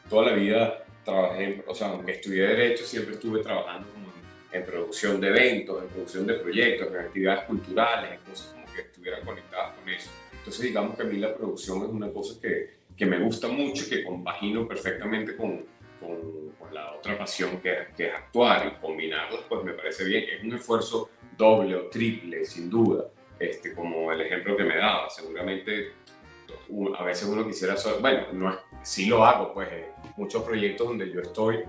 [0.09, 4.07] Toda la vida trabajé, o sea, aunque estudié Derecho, siempre estuve trabajando como
[4.51, 8.81] en, producción de eventos, en producción de proyectos, en actividades culturales, en cosas como que
[8.81, 10.09] estuvieran conectadas con eso.
[10.31, 13.89] Entonces, digamos que a mí la producción es una cosa que, que me gusta mucho
[13.89, 15.65] que compagino perfectamente con,
[15.99, 20.25] con, la otra pasión que, es actuar y combinarlas, pues me parece bien.
[20.29, 23.05] Es un esfuerzo doble o triple, sin duda,
[23.39, 25.09] este, como el ejemplo que me daba.
[25.09, 25.93] Seguramente
[26.97, 31.09] a veces uno quisiera, bueno, no es, sí lo hago, pues eh, muchos proyectos donde
[31.11, 31.63] yo estoy,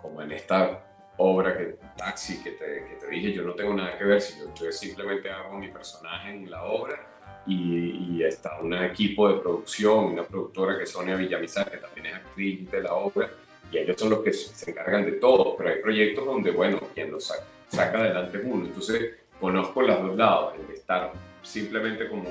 [0.00, 0.82] como en esta
[1.18, 4.38] obra que Taxi que te, que te dije, yo no tengo nada que ver, si
[4.38, 7.15] yo, simplemente hago mi personaje en la obra
[7.46, 12.14] y, está un equipo de producción, una productora que es Sonia Villamizar, que también es
[12.14, 13.30] actriz de la obra,
[13.70, 17.12] y ellos son los que se encargan de todo, pero hay proyectos donde, bueno, quien
[17.12, 18.66] lo saca, saca adelante uno.
[18.66, 22.28] Entonces, conozco los dos lados, el de estar simplemente como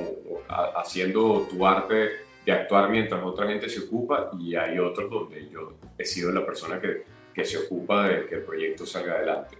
[0.76, 2.09] haciendo tu arte
[2.45, 6.45] de actuar mientras otra gente se ocupa y hay otros donde yo he sido la
[6.45, 7.03] persona que,
[7.34, 9.57] que se ocupa de que el proyecto salga adelante.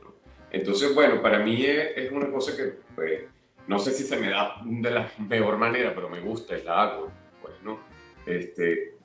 [0.55, 3.23] Entonces, bueno, para mí es, una cosa que, pues,
[3.68, 6.84] no sé si se me da de la mejor manera, pero me gusta y la
[6.84, 7.11] hago,
[7.41, 7.80] pues, ¿no?
[8.26, 8.95] Este,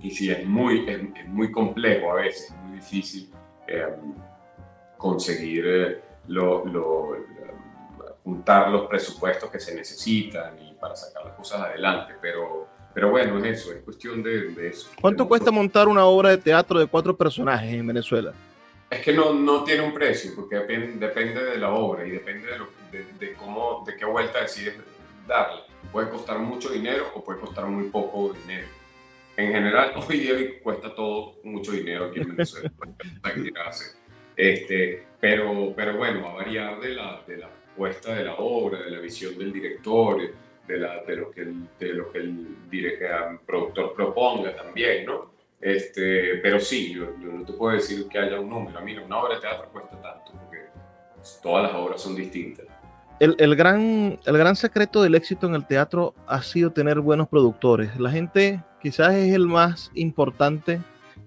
[0.00, 3.30] y sí, es muy, es, muy complejo a veces, es muy difícil
[3.66, 4.14] em,
[4.96, 7.16] conseguir eh, lo, lo,
[8.28, 13.38] juntar los presupuestos que se necesitan y para sacar las cosas adelante, pero, pero bueno,
[13.38, 14.90] es eso, es cuestión de, eso.
[15.00, 18.34] ¿Cuánto cuesta montar una obra de teatro de cuatro personajes en Venezuela?
[18.90, 22.58] Es que no, no tiene un precio, porque depende, de la obra y depende de,
[22.90, 24.76] de, cómo, de qué vuelta decides
[25.26, 25.62] darle.
[25.92, 28.68] Puede costar mucho dinero o puede costar muy poco dinero.
[29.36, 32.70] En general, hoy día cuesta todo mucho dinero aquí en Venezuela.
[34.36, 38.82] este, pero, pero bueno, va a variar de la, de la puesta de la obra,
[38.82, 40.20] de la visión del director,
[40.66, 45.38] de, la, de lo que el, de lo que el, el productor proponga también, ¿no?
[45.60, 48.80] Este, pero sí, yo, no te puedo decir que haya un número.
[48.80, 50.66] Mira, una obra de teatro cuesta tanto, porque
[51.42, 52.66] todas las obras son distintas.
[53.20, 57.28] El, el, gran, el gran secreto del éxito en el teatro ha sido tener buenos
[57.28, 57.98] productores.
[57.98, 60.80] La gente quizás es el más importante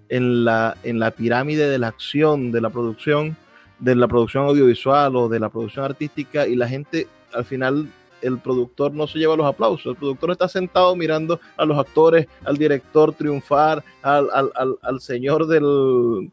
[0.08, 3.36] en la, en la pirámide de la acción, de la producción,
[3.78, 7.88] de la producción audiovisual o de la producción artística y la gente al final
[8.22, 12.26] el productor no se lleva los aplausos, el productor está sentado mirando a los actores,
[12.44, 16.30] al director triunfar, al, al, al, señor del,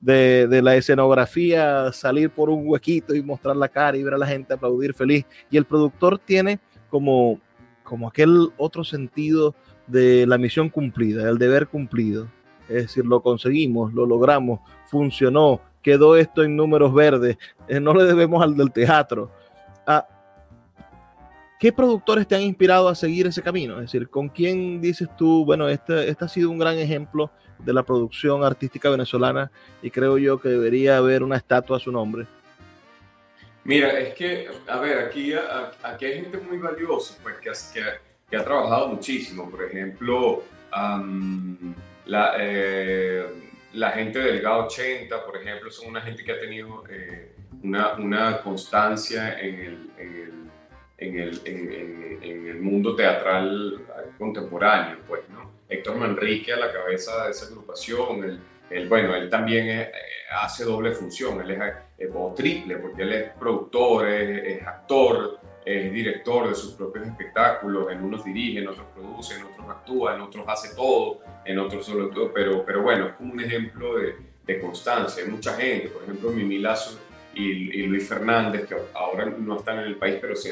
[0.00, 4.18] de, de, la escenografía salir por un huequito y mostrar la cara y ver a
[4.18, 5.26] la gente aplaudir feliz.
[5.50, 7.38] Y el productor tiene como,
[7.82, 9.54] como aquel otro sentido
[9.86, 12.28] de la misión cumplida, el deber cumplido.
[12.68, 17.36] Es decir, lo conseguimos, lo logramos, funcionó, quedó esto en números verdes,
[17.68, 19.30] eh, no le debemos al del teatro.
[19.86, 20.06] Ah,
[21.60, 23.74] ¿Qué productores te han inspirado a seguir ese camino?
[23.74, 27.74] Es decir, ¿con quién dices tú, bueno, este, este ha sido un gran ejemplo de
[27.74, 29.52] la producción artística venezolana
[29.82, 32.26] y creo yo que debería haber una estatua a su nombre?
[33.64, 35.34] Mira, es que, a ver, aquí,
[35.82, 37.86] aquí hay gente muy valiosa, pues, que, que,
[38.30, 39.50] que ha trabajado muchísimo.
[39.50, 40.42] Por ejemplo,
[42.06, 43.26] la, eh,
[43.74, 47.32] la gente del GA80, por ejemplo, son una gente que ha tenido eh,
[47.62, 50.39] una, una, constancia en el, en el,
[51.00, 53.80] en, el, en, el, mundo teatral
[54.18, 55.50] contemporáneo, pues, ¿no?
[55.68, 58.40] Héctor Manrique a la cabeza de esa agrupación,
[58.70, 59.90] él, bueno, él también eh,
[60.30, 61.50] hace doble función, él
[61.98, 67.90] es, o triple, porque él es productor, es, actor, es director de sus propios espectáculos,
[67.90, 71.86] en unos dirige, en otros produce, en otros actúa, en otros hace todo, en otros
[71.86, 75.24] solo todo, pero, pero bueno, es como un ejemplo de, de constancia.
[75.24, 76.98] Hay mucha gente, por ejemplo, Mimi Lazo
[77.40, 80.50] y, Luis Fernández, que ahora no están en el país, pero sí,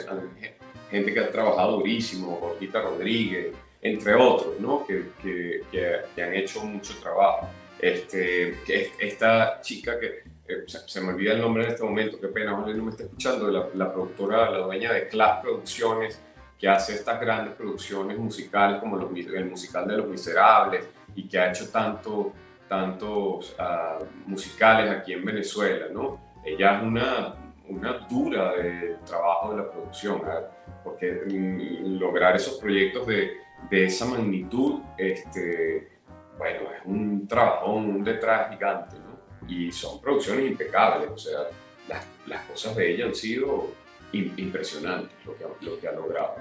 [0.90, 4.86] gente que ha trabajado durísimo, Jorgita Rodríguez, entre otros, ¿no?
[4.86, 7.48] Que, que, que, han hecho mucho trabajo.
[7.78, 8.56] Este,
[8.98, 12.66] esta chica que eh, se, me olvida el nombre en este momento, qué pena, no
[12.66, 16.20] me está escuchando, la, la productora, la dueña de Class Producciones,
[16.58, 20.84] que hace estas grandes producciones musicales como los, el musical de Los Miserables
[21.14, 22.32] y que ha hecho tanto,
[22.68, 26.27] tantos uh, musicales aquí en Venezuela, ¿no?
[26.44, 27.34] Ella es una,
[27.68, 30.46] una dura de trabajo de la producción, ¿eh?
[30.84, 33.32] porque mm, lograr esos proyectos de,
[33.70, 35.88] de, esa magnitud, este,
[36.36, 39.18] bueno, es un trabajo, un detrás gigante, ¿no?
[39.48, 41.40] Y son producciones impecables, o sea,
[41.88, 43.68] las, las cosas de ella han sido
[44.12, 46.36] impresionante lo que, lo que ha logrado.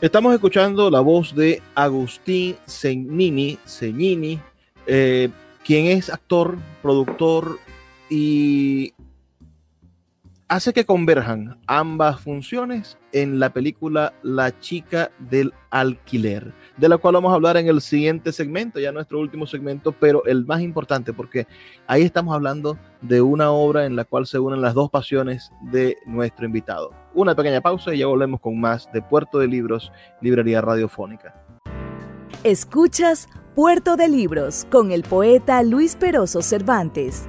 [0.00, 4.38] Estamos escuchando la voz de Agustín Segnini, Segnini
[4.86, 5.28] eh,
[5.64, 7.58] quien es actor, productor
[8.08, 8.92] y
[10.48, 17.14] hace que converjan ambas funciones en la película La chica del alquiler, de la cual
[17.14, 21.12] vamos a hablar en el siguiente segmento, ya nuestro último segmento, pero el más importante
[21.12, 21.46] porque
[21.86, 25.96] ahí estamos hablando de una obra en la cual se unen las dos pasiones de
[26.06, 26.92] nuestro invitado.
[27.14, 29.90] Una pequeña pausa y ya volvemos con más de Puerto de Libros,
[30.20, 31.34] Librería Radiofónica.
[32.44, 37.28] Escuchas Puerto de Libros con el poeta Luis Peroso Cervantes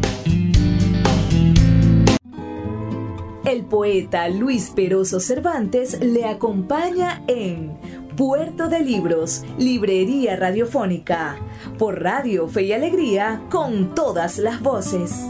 [3.71, 7.71] Poeta Luis Peroso Cervantes le acompaña en
[8.17, 11.37] Puerto de Libros, Librería Radiofónica,
[11.79, 15.25] por Radio Fe y Alegría, con todas las voces.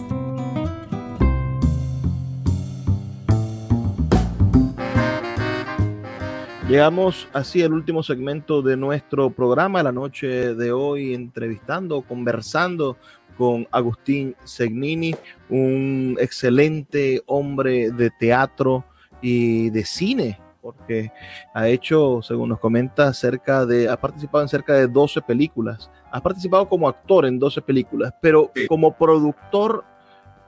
[6.68, 12.98] Llegamos así al último segmento de nuestro programa la noche de hoy, entrevistando, conversando
[13.42, 15.16] con Agustín Segnini,
[15.50, 18.86] un excelente hombre de teatro
[19.20, 21.12] y de cine, porque
[21.56, 25.90] ha hecho, según nos comenta, cerca de, ha participado en cerca de 12 películas.
[26.12, 29.86] Ha participado como actor en 12 películas, pero como productor,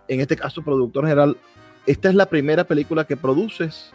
[0.07, 1.35] en este caso productor general,
[1.87, 3.91] ¿esta es la primera película que produces?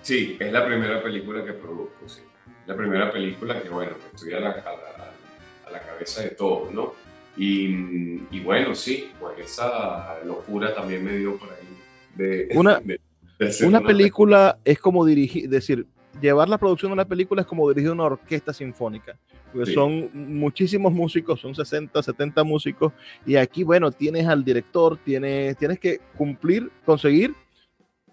[0.00, 2.22] Sí, es la primera película que produzco, sí.
[2.66, 7.01] La primera película que, bueno, estoy a la, a la cabeza de todo, ¿no?
[7.36, 11.66] Y, bueno, sí, pues esa locura también me dio por ahí
[12.14, 12.48] de...
[12.54, 12.82] Una,
[13.66, 15.86] una película es como dirigir, decir,
[16.20, 19.16] llevar la producción de una película es como dirigir una orquesta sinfónica,
[19.52, 22.92] porque son muchísimos músicos, son 60, 70 músicos,
[23.24, 27.34] y aquí, bueno, tienes al director, tienes, tienes que cumplir, conseguir,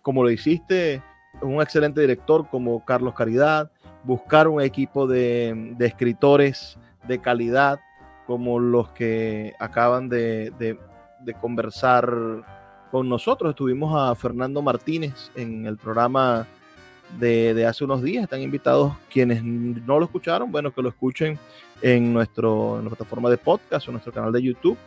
[0.01, 1.01] como lo hiciste,
[1.41, 3.72] un excelente director como Carlos Caridad,
[4.03, 7.80] buscar un equipo de, de escritores de calidad,
[8.30, 10.77] como los que acaban de,
[11.41, 12.13] conversar
[12.91, 13.49] con nosotros.
[13.49, 16.45] Estuvimos a Fernando Martínez en el programa
[17.17, 18.25] de, hace unos días.
[18.25, 21.39] Están invitados quienes no lo escucharon, bueno, que lo escuchen
[21.82, 24.77] en, nuestro, en nuestra plataforma de podcast o nuestro canal de YouTube,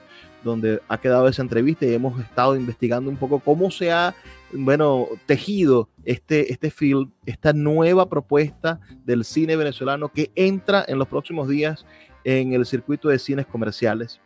[0.45, 4.14] donde ha quedado esa entrevista y hemos estado investigando un poco cómo se ha,
[4.53, 11.09] bueno, tejido este, este film, esta nueva propuesta del cine venezolano que entra en los
[11.09, 11.84] próximos días
[12.25, 14.20] en el circuito de cines comerciales.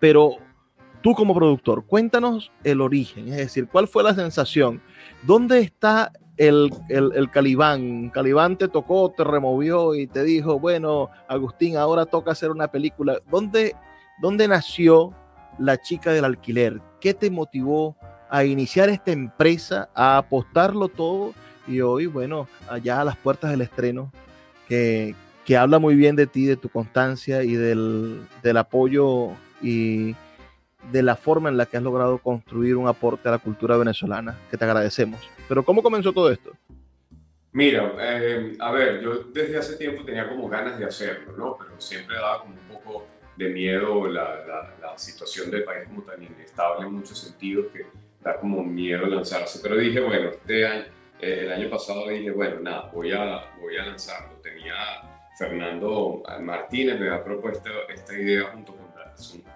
[0.00, 0.36] Pero
[1.02, 4.80] tú como productor, cuéntanos el origen, es decir, ¿cuál fue la sensación?
[5.22, 8.10] ¿Dónde está el, el, Calibán?
[8.10, 13.18] Calibán te tocó, te removió y te dijo, bueno, Agustín, ahora toca hacer una película.
[13.30, 13.74] ¿Dónde,
[14.20, 15.12] dónde nació
[15.58, 16.80] la chica del alquiler?
[17.00, 17.96] ¿Qué te motivó
[18.30, 21.32] a iniciar esta empresa, a apostarlo todo?
[21.66, 24.10] Y hoy, bueno, allá a las puertas del estreno,
[24.68, 25.14] que,
[25.48, 28.20] que habla muy bien de ti, de tu constancia y del,
[28.54, 29.30] apoyo
[29.62, 30.14] y
[30.92, 34.36] de la forma en la que has logrado construir un aporte a la cultura venezolana,
[34.50, 35.18] que te agradecemos.
[35.48, 36.52] Pero ¿cómo comenzó todo esto?
[37.52, 41.56] Mira, eh, a ver, yo desde hace tiempo tenía como ganas de hacerlo, ¿no?
[41.56, 44.44] Pero siempre daba como un poco de miedo la,
[44.82, 47.86] la, situación del país como tan inestable en muchos sentidos que
[48.22, 49.60] da como miedo lanzarse.
[49.62, 50.84] Pero dije, bueno, este año,
[51.22, 54.34] eh, el año pasado dije, bueno, nada, voy a, voy a lanzarlo.
[54.42, 54.74] Tenía
[55.38, 58.88] Fernando Martínez, me ha propuesto esta idea junto con,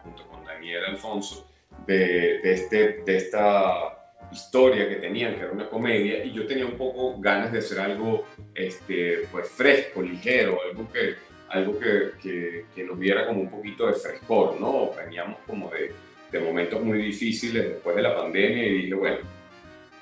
[0.05, 1.49] junto con Daniel Alfonso
[1.87, 3.99] de, de, este, de esta
[4.31, 7.81] historia que tenían, que era una comedia, y yo tenía un poco ganas de hacer
[7.81, 8.25] algo
[8.55, 11.17] este, pues, fresco, ligero, algo que,
[11.49, 14.93] algo que, que, nos diera como un poquito de frescor, ¿no?
[14.97, 15.93] Veníamos como de,
[16.31, 19.19] de, momentos muy difíciles después de la pandemia y dije, bueno,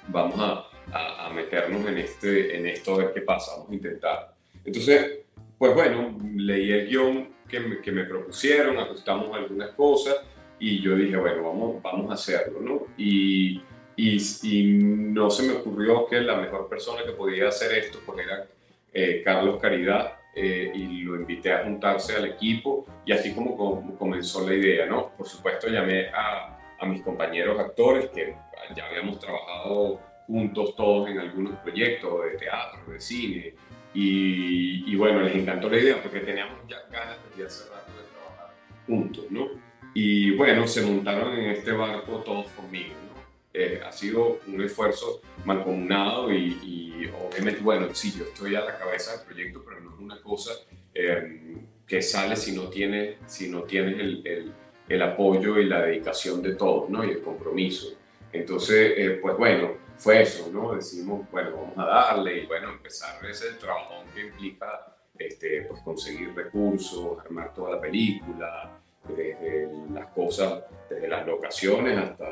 [0.09, 4.35] vamos a, a, meternos en, este, en esto a ver qué pasa, vamos a intentar.
[4.64, 5.20] Entonces,
[5.61, 10.17] pues bueno, leí el guion que me, que me propusieron, ajustamos algunas cosas
[10.59, 12.87] y yo dije, bueno, vamos, vamos a hacerlo, ¿no?
[12.97, 13.61] Y
[14.03, 18.47] y, no se me ocurrió que la mejor persona que podía hacer esto pues era
[18.93, 24.49] eh, Carlos Caridad eh, y lo invité a juntarse al equipo y así como, comenzó
[24.49, 25.11] la idea, ¿no?
[25.17, 28.35] Por supuesto llamé a, a, mis compañeros actores que
[28.75, 33.55] ya habíamos trabajado juntos todos en algunos proyectos de teatro, de cine
[33.93, 38.07] y, y bueno, les encantó la idea porque teníamos ya ganas de hace rato de
[38.12, 38.55] trabajar
[38.86, 39.49] juntos, ¿no?
[39.95, 43.20] Y bueno, se montaron en este barco todos conmigo, ¿no?
[43.53, 49.16] Eh, ha sido un esfuerzo mancomunado y, obviamente, bueno, sí, yo estoy a la cabeza
[49.16, 50.53] del proyecto, pero no es una cosa
[50.95, 54.53] eh, que sale si no tienes, si no tienes el,
[54.88, 57.05] el, apoyo y la dedicación de todos, ¿no?
[57.05, 57.99] Y el compromiso.
[58.32, 60.74] Entonces, eh, pues bueno, fue eso, ¿no?
[60.74, 66.34] Decimos, bueno, vamos a darle y bueno, empezar ese trabajón que implica este, pues conseguir
[66.34, 72.26] recursos, armar toda la película, desde las cosas, desde las locaciones hasta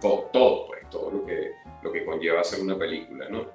[0.00, 1.50] todo, todo, pues, todo lo que,
[1.82, 3.46] lo que conlleva hacer una película, ¿no?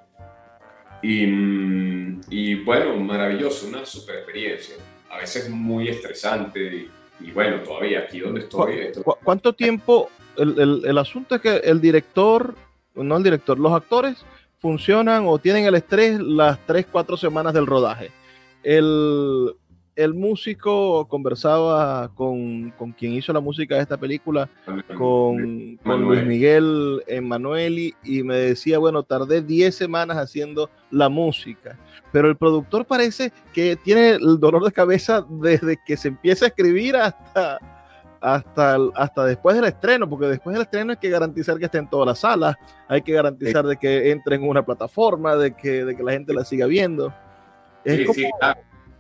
[1.02, 4.76] Y, mm, y bueno, maravilloso, una super experiencia.
[5.10, 6.90] A veces muy estresante
[7.22, 8.92] y, bueno, todavía aquí donde estoy.
[9.24, 10.10] ¿Cuánto tiempo?
[10.36, 12.56] El, el, el, asunto es que el director,
[12.96, 14.26] no el director, los actores
[14.60, 18.12] funcionan o tienen el estrés las 3, 4 semanas del rodaje.
[18.64, 19.54] El,
[19.96, 24.50] el músico conversaba con, quien hizo la música de esta película,
[24.98, 31.78] con, Luis Miguel Emanueli, y me decía, bueno, tardé 10 semanas haciendo la música,
[32.12, 36.48] pero el productor parece que tiene el dolor de cabeza desde que se empieza a
[36.50, 37.60] escribir hasta,
[38.24, 41.90] hasta, hasta después del estreno, porque después del estreno hay que garantizar que esté en
[41.90, 42.56] todas las salas,
[42.88, 46.34] hay que garantizar de que entre en una plataforma, de que, de que la gente
[46.34, 47.14] la siga viendo.
[47.86, 48.26] sí, sí,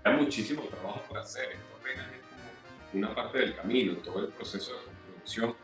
[0.04, 1.46] hay muchísimo trabajo por hacer.
[1.54, 2.20] Esto apenas es
[2.92, 5.56] como una parte del camino, todo el proceso de producción.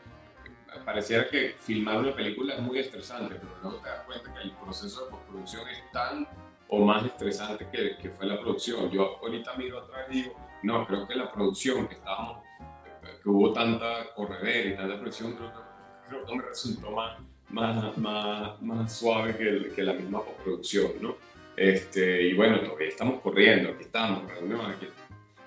[0.86, 4.52] Pareciera que filmar una película es muy estresante, pero luego te das cuenta que el
[4.52, 6.28] proceso de postproducción es tan
[6.70, 8.90] o más estresante que, que fue la producción.
[8.90, 12.49] Yo ahorita miro atrás y digo, no, creo que la producción que estábamos,
[13.22, 15.60] que hubo tanta corredera y tanta producción, creo que,
[16.10, 21.16] creo que me resultó más, más, más, más suave que, que la misma postproducción, ¿no?
[21.56, 24.88] Este, y bueno, todavía estamos corriendo, aquí estamos, aquí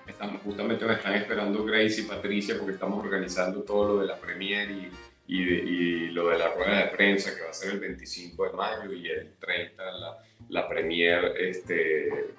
[0.07, 4.17] estamos, justamente me están esperando Grace y Patricia porque estamos organizando todo lo de la
[4.17, 4.91] premiere
[5.27, 8.53] y, y, lo de la rueda de prensa que va a ser el 25 de
[8.53, 10.17] mayo y el 30 la,
[10.49, 12.35] la premiere este,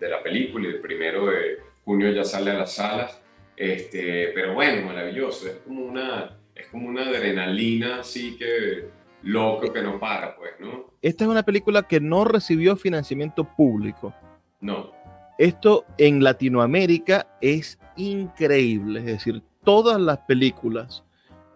[0.00, 3.20] de la película y el primero de junio ya sale a las salas.
[3.58, 8.88] Este, pero bueno, maravilloso, es como una, es como una adrenalina así que
[9.22, 10.92] loco que no para, pues, ¿no?
[11.02, 14.14] Esta es una película que no recibió financiamiento público.
[14.60, 14.92] No.
[15.38, 21.02] Esto en Latinoamérica es increíble, es decir, todas las películas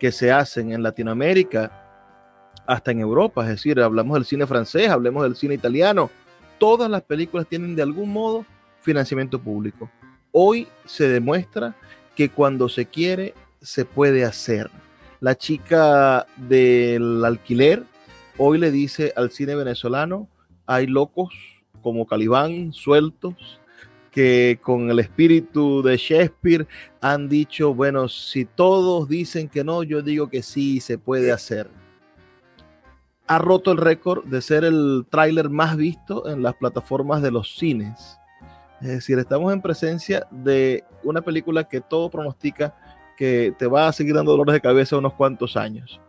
[0.00, 1.78] que se hacen en Latinoamérica,
[2.66, 6.10] hasta en Europa, es decir, hablamos del cine francés, hablemos del cine italiano,
[6.58, 8.44] todas las películas tienen de algún modo
[8.80, 9.88] financiamiento público.
[10.32, 11.76] Hoy se demuestra
[12.16, 14.70] que cuando se quiere, se puede hacer
[15.22, 17.84] la chica del alquiler
[18.38, 20.28] hoy le dice al cine venezolano,
[20.66, 21.32] hay locos
[21.80, 23.60] como Calibán sueltos
[24.10, 26.66] que con el espíritu de Shakespeare
[27.00, 31.70] han dicho, bueno, si todos dicen que no, yo digo que sí, se puede hacer.
[33.28, 37.56] Ha roto el récord de ser el tráiler más visto en las plataformas de los
[37.56, 38.18] cines.
[38.82, 42.74] Es decir, estamos en presencia de una película que todo pronostica
[43.16, 46.00] que te va a seguir dando dolores de cabeza unos cuantos años.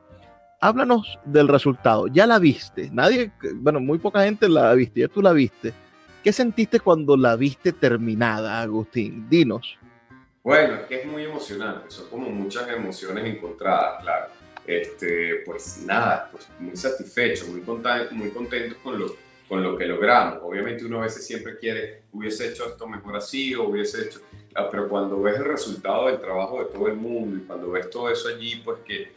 [0.59, 2.07] Háblanos del resultado.
[2.07, 2.89] Ya la viste.
[2.91, 5.01] Nadie, bueno, muy poca gente la viste.
[5.01, 5.71] Ya tú la viste.
[6.23, 9.29] ¿Qué sentiste cuando la viste terminada, Agustín?
[9.29, 9.77] Dinos.
[10.41, 11.91] Bueno, es que es muy emocionante.
[11.91, 14.27] Son como muchas emociones encontradas, claro.
[14.65, 19.15] Este, pues nada, pues muy satisfecho, muy contento, muy contento con lo,
[19.47, 20.39] con lo que logramos.
[20.41, 24.21] Obviamente uno a veces siempre quiere, hubiese hecho esto mejor así o hubiese hecho
[24.55, 27.89] Ah, pero cuando ves el resultado del trabajo de todo el mundo y cuando ves
[27.89, 29.11] todo eso allí, pues que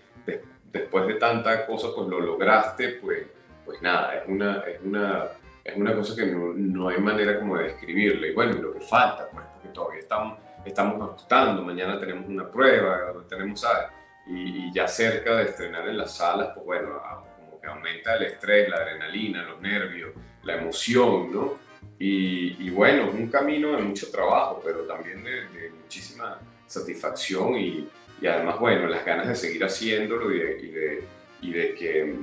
[0.72, 3.26] después de tanta cosa, pues lo lograste, pues,
[3.64, 5.24] pues nada, es una, es una,
[5.62, 8.26] es una cosa que no, hay manera como de describirlo.
[8.26, 13.12] Y bueno, lo que falta, pues, porque todavía estamos, estamos ajustando, mañana tenemos una prueba,
[13.28, 13.62] tenemos,
[14.26, 17.00] Y, ya cerca de estrenar en las salas, pues bueno,
[17.35, 17.35] como que
[17.68, 20.12] aumenta el estrés, la adrenalina, los nervios,
[20.42, 21.66] la emoción, ¿no?
[21.98, 27.88] Y, bueno, es un camino de mucho trabajo, pero también de, muchísima satisfacción y,
[28.20, 31.04] y, además, bueno, las ganas de seguir haciéndolo y de, y de,
[31.42, 32.14] y de que,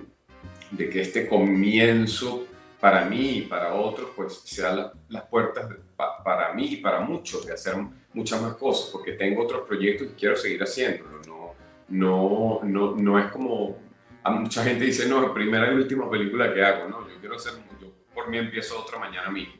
[0.72, 2.46] de que este comienzo
[2.80, 7.54] para mí y para otros, pues sean las puertas para mí y para muchos de
[7.54, 7.76] hacer
[8.14, 11.22] muchas más cosas, porque tengo otros proyectos y quiero seguir haciéndolo.
[11.26, 11.56] No,
[11.88, 13.78] no, no, no es como,
[14.24, 17.54] a mucha gente dice, no, primera y última película que hago, no, yo quiero hacer,
[17.82, 19.54] yo por mí empiezo otra mañana mismo.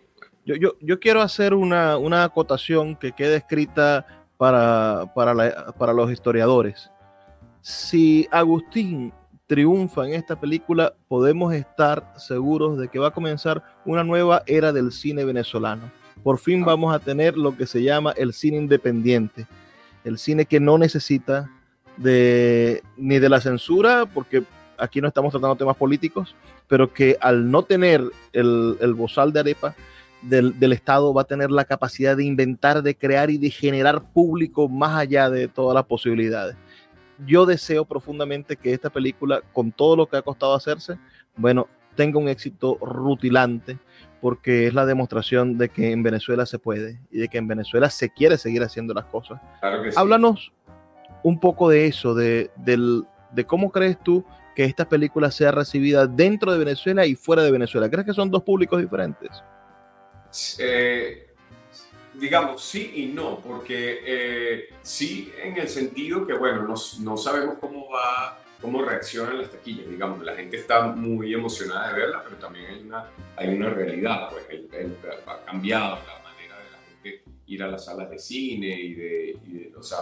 [0.46, 4.06] Yo, yo, yo quiero hacer una, una, acotación que quede escrita
[4.38, 6.92] para, para, para los historiadores.
[7.62, 9.14] Si Agustín
[9.48, 14.74] triunfa en esta película, podemos estar seguros de que va a comenzar una nueva era
[14.74, 15.92] del cine venezolano.
[16.24, 19.46] Por fin vamos a tener lo que se llama el cine independiente,
[20.04, 21.50] el cine que no necesita
[21.98, 24.44] de, ni de la censura, porque
[24.78, 26.36] aquí no estamos tratando temas políticos,
[26.68, 29.76] pero que al no tener el, el bozal de arepa,
[30.24, 34.70] del, Estado va a tener la capacidad de inventar, de crear y de generar público
[34.70, 36.56] más allá de todas las posibilidades.
[37.26, 40.98] Yo deseo profundamente que esta película, con todo lo que ha costado hacerse,
[41.36, 43.78] bueno, tenga un éxito rutilante,
[44.20, 47.90] porque es la demostración de que en Venezuela se puede y de que en Venezuela
[47.90, 49.42] se quiere seguir haciendo las cosas.
[49.96, 50.54] Háblanos
[51.24, 54.24] un poco de eso, de, de cómo crees tú
[54.56, 57.90] que esta película sea recibida dentro de Venezuela y fuera de Venezuela.
[57.90, 59.32] ¿Crees que son dos públicos diferentes?
[60.60, 61.28] Eh,
[62.14, 67.58] digamos, sí y no, porque eh, sí en el sentido que, bueno, no, no, sabemos
[67.60, 72.38] cómo va, cómo reaccionan las taquillas, digamos, la gente está muy emocionada de verla, pero
[72.38, 73.06] también hay una,
[73.36, 74.46] hay una realidad, pues
[75.28, 79.74] ha cambiado la manera de la gente ir a las salas de cine y de,
[79.78, 80.00] o sea,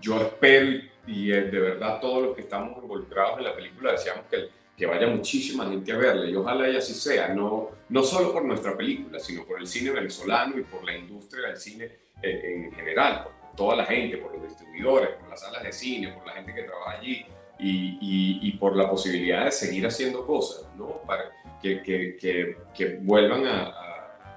[0.00, 4.48] yo espero y de verdad todos los que estamos involucrados en la película decíamos que
[4.80, 8.46] que vaya muchísima gente a verla y ojalá y así sea, no, no solo por
[8.46, 11.90] nuestra película, sino por el cine venezolano y por la industria del cine
[12.22, 16.08] en, en general, por toda la gente, por los distribuidores, por las salas de cine,
[16.12, 17.26] por la gente que trabaja allí
[17.58, 21.02] y, y, por la posibilidad de seguir haciendo cosas, ¿no?
[21.06, 21.30] Para
[21.60, 23.74] que, que, que, que vuelvan a,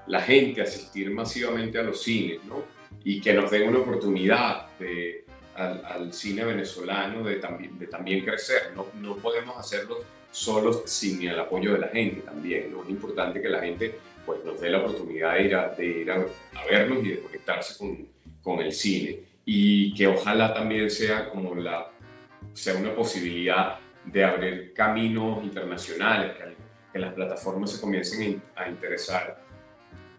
[0.07, 2.65] la gente a asistir masivamente a los cines, ¿no?
[3.05, 5.22] Y que nos den una oportunidad de,
[5.55, 8.71] al, al, cine venezolano de también, de también crecer.
[8.75, 9.99] No, no podemos hacerlo
[10.31, 12.71] solos sin el apoyo de la gente también.
[12.71, 12.83] ¿no?
[12.83, 16.11] Es importante que la gente pues, nos dé la oportunidad de ir a, de ir
[16.11, 16.25] a,
[16.69, 18.07] vernos y de conectarse con,
[18.41, 19.19] con, el cine.
[19.45, 21.91] Y que ojalá también sea como la,
[22.53, 26.55] sea una posibilidad de abrir caminos internacionales, que,
[26.91, 29.43] que las plataformas se comiencen a interesar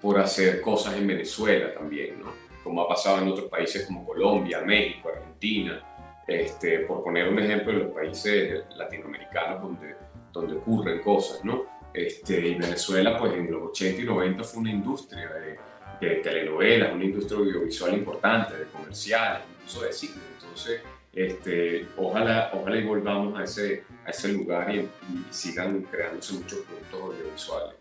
[0.01, 2.44] por hacer cosas en Venezuela también, ¿no?
[2.65, 5.81] Como ha pasado en otros países como Colombia, México, Argentina,
[6.27, 9.95] este, por poner un ejemplo de los países latinoamericanos donde
[10.35, 11.65] donde ocurren cosas, ¿no?
[11.95, 15.59] Este, y Venezuela, pues en los 80 y 90 fue una industria de,
[16.07, 20.15] de telenovelas, una industria audiovisual importante, de comerciales, incluso de cine.
[20.35, 24.91] Entonces, este, ojalá, ojalá y volvamos a ese, a ese lugar y,
[25.31, 27.77] sigan creándose muchos productos audiovisuales.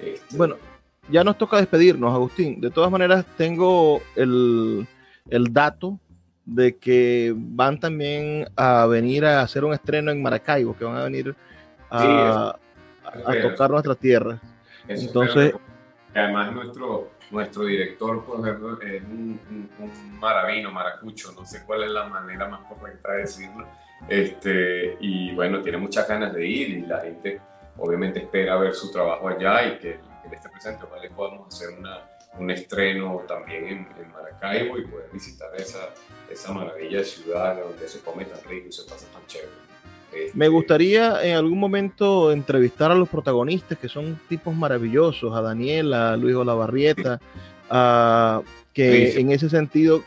[0.00, 0.56] Este, bueno,
[1.10, 2.60] ya nos toca despedirnos, Agustín.
[2.60, 4.86] De todas maneras, tengo el,
[5.30, 5.98] el dato
[6.44, 11.04] de que van también a venir a hacer un estreno en Maracaibo, que van a
[11.04, 11.34] venir
[11.90, 12.56] a,
[13.42, 14.40] tocar nuestra tierra.
[14.86, 15.54] Entonces,
[16.14, 19.38] además nuestro, nuestro director, por ejemplo, es un,
[19.78, 23.66] un, maravino, maracucho, no sé cuál es la manera más correcta de decirlo.
[24.08, 27.40] Este, y bueno, tiene muchas ganas de ir y la gente
[27.76, 30.84] obviamente espera ver su trabajo allá y que, que esté presente.
[30.84, 32.08] Ojalá podamos hacer una,
[32.38, 35.90] un estreno también en, en, Maracaibo y poder visitar esa,
[36.30, 39.68] esa maravilla de ciudad donde se come tan rico y se pasa tan chévere.
[40.34, 46.12] Me gustaría en algún momento entrevistar a los protagonistas, que son tipos maravillosos, a Daniela,
[46.12, 47.20] a Luis Olavarrieta,
[47.70, 50.02] a, que en ese sentido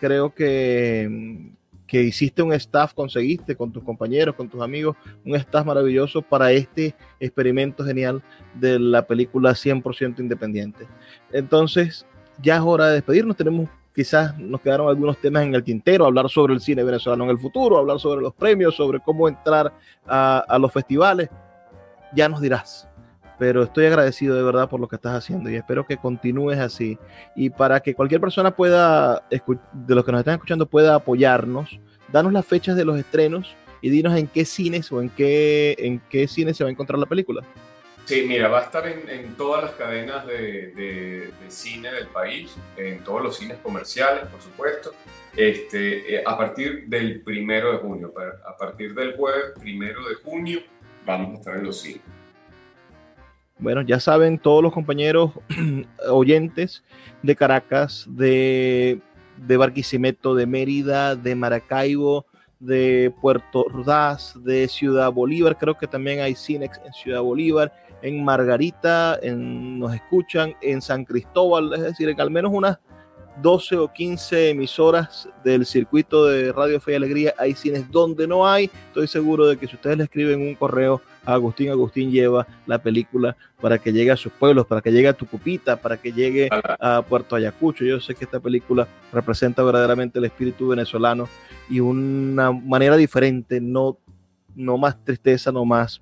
[0.00, 1.52] creo que,
[1.92, 6.50] que hiciste un staff, conseguiste con tus compañeros, con tus amigos, un staff maravilloso para
[6.50, 8.22] este experimento genial
[8.54, 10.88] de la película 100% independiente.
[11.30, 12.06] Entonces,
[12.40, 16.30] ya es hora de despedirnos, tenemos quizás nos quedaron algunos temas en el tintero, hablar
[16.30, 19.70] sobre el cine venezolano en el futuro, hablar sobre los premios, sobre cómo entrar
[20.06, 21.28] a, los festivales,
[22.14, 22.88] ya nos dirás.
[23.42, 26.96] Pero estoy agradecido de verdad por lo que estás haciendo y espero que continúes así.
[27.34, 31.80] Y para que cualquier persona pueda, de los que nos están escuchando, pueda apoyarnos,
[32.12, 36.00] danos las fechas de los estrenos y dinos en qué cines o en qué, en
[36.08, 37.42] qué cines se va a encontrar la película.
[38.04, 43.24] Sí, mira, va a estar en, todas las cadenas de, cine del país, en todos
[43.24, 44.94] los cines comerciales, por supuesto,
[45.36, 48.14] este, eh, a partir del primero de junio.
[48.46, 50.60] A partir del jueves primero de junio
[51.04, 52.02] vamos a estar en los cines.
[53.62, 55.30] Bueno, ya saben todos los compañeros
[56.10, 56.82] oyentes
[57.22, 59.00] de Caracas, de,
[59.36, 62.26] de Barquisimeto, de Mérida, de Maracaibo,
[62.58, 68.24] de Puerto Ordaz, de Ciudad Bolívar, creo que también hay Cinex en Ciudad Bolívar, en
[68.24, 72.80] Margarita, en, nos escuchan en San Cristóbal, es decir, en al menos unas
[73.40, 78.46] 12 o 15 emisoras del circuito de Radio Fe y Alegría hay cines donde no
[78.46, 78.70] hay.
[78.88, 82.82] Estoy seguro de que si ustedes le escriben un correo a Agustín, Agustín lleva la
[82.82, 86.48] película para que llegue a sus pueblos, para que llegue a Tucupita, para que llegue
[86.50, 87.84] a Puerto Ayacucho.
[87.84, 91.28] Yo sé que esta película representa verdaderamente el espíritu venezolano
[91.70, 93.98] y una manera diferente, no,
[94.54, 96.00] no más tristeza, no más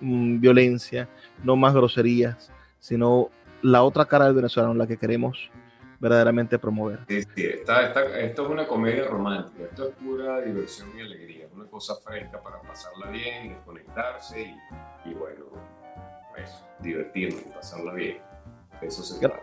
[0.00, 1.08] Mm, violencia,
[1.42, 3.30] no más groserías, sino
[3.62, 5.50] la otra cara del venezolano, la que queremos
[5.98, 7.00] verdaderamente promover.
[7.08, 7.72] Sí, sí, esto
[8.12, 13.10] es una comedia romántica, esto es pura diversión y alegría, una cosa fresca para pasarla
[13.10, 14.54] bien, desconectarse
[15.04, 15.46] y, bueno,
[16.36, 18.18] eso, divertirnos y pasarla bien.
[18.82, 19.42] Eso se trata.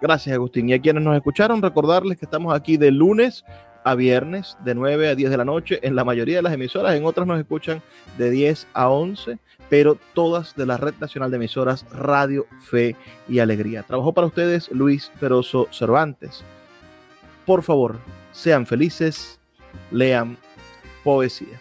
[0.00, 0.68] Gracias, Agustín.
[0.68, 3.44] Y a quienes nos escucharon, recordarles que estamos aquí de lunes
[3.84, 6.94] a viernes, de 9 a 10 de la noche, en la mayoría de las emisoras,
[6.94, 7.82] en otras nos escuchan
[8.16, 12.96] de 10 a 11 pero todas de la Red Nacional de Emisoras Radio, Fe
[13.28, 13.82] y Alegría.
[13.82, 16.42] Trabajó para ustedes Luis Peroso Cervantes.
[17.44, 17.98] Por favor,
[18.32, 19.40] sean felices,
[19.90, 20.36] lean
[21.04, 21.56] poesía.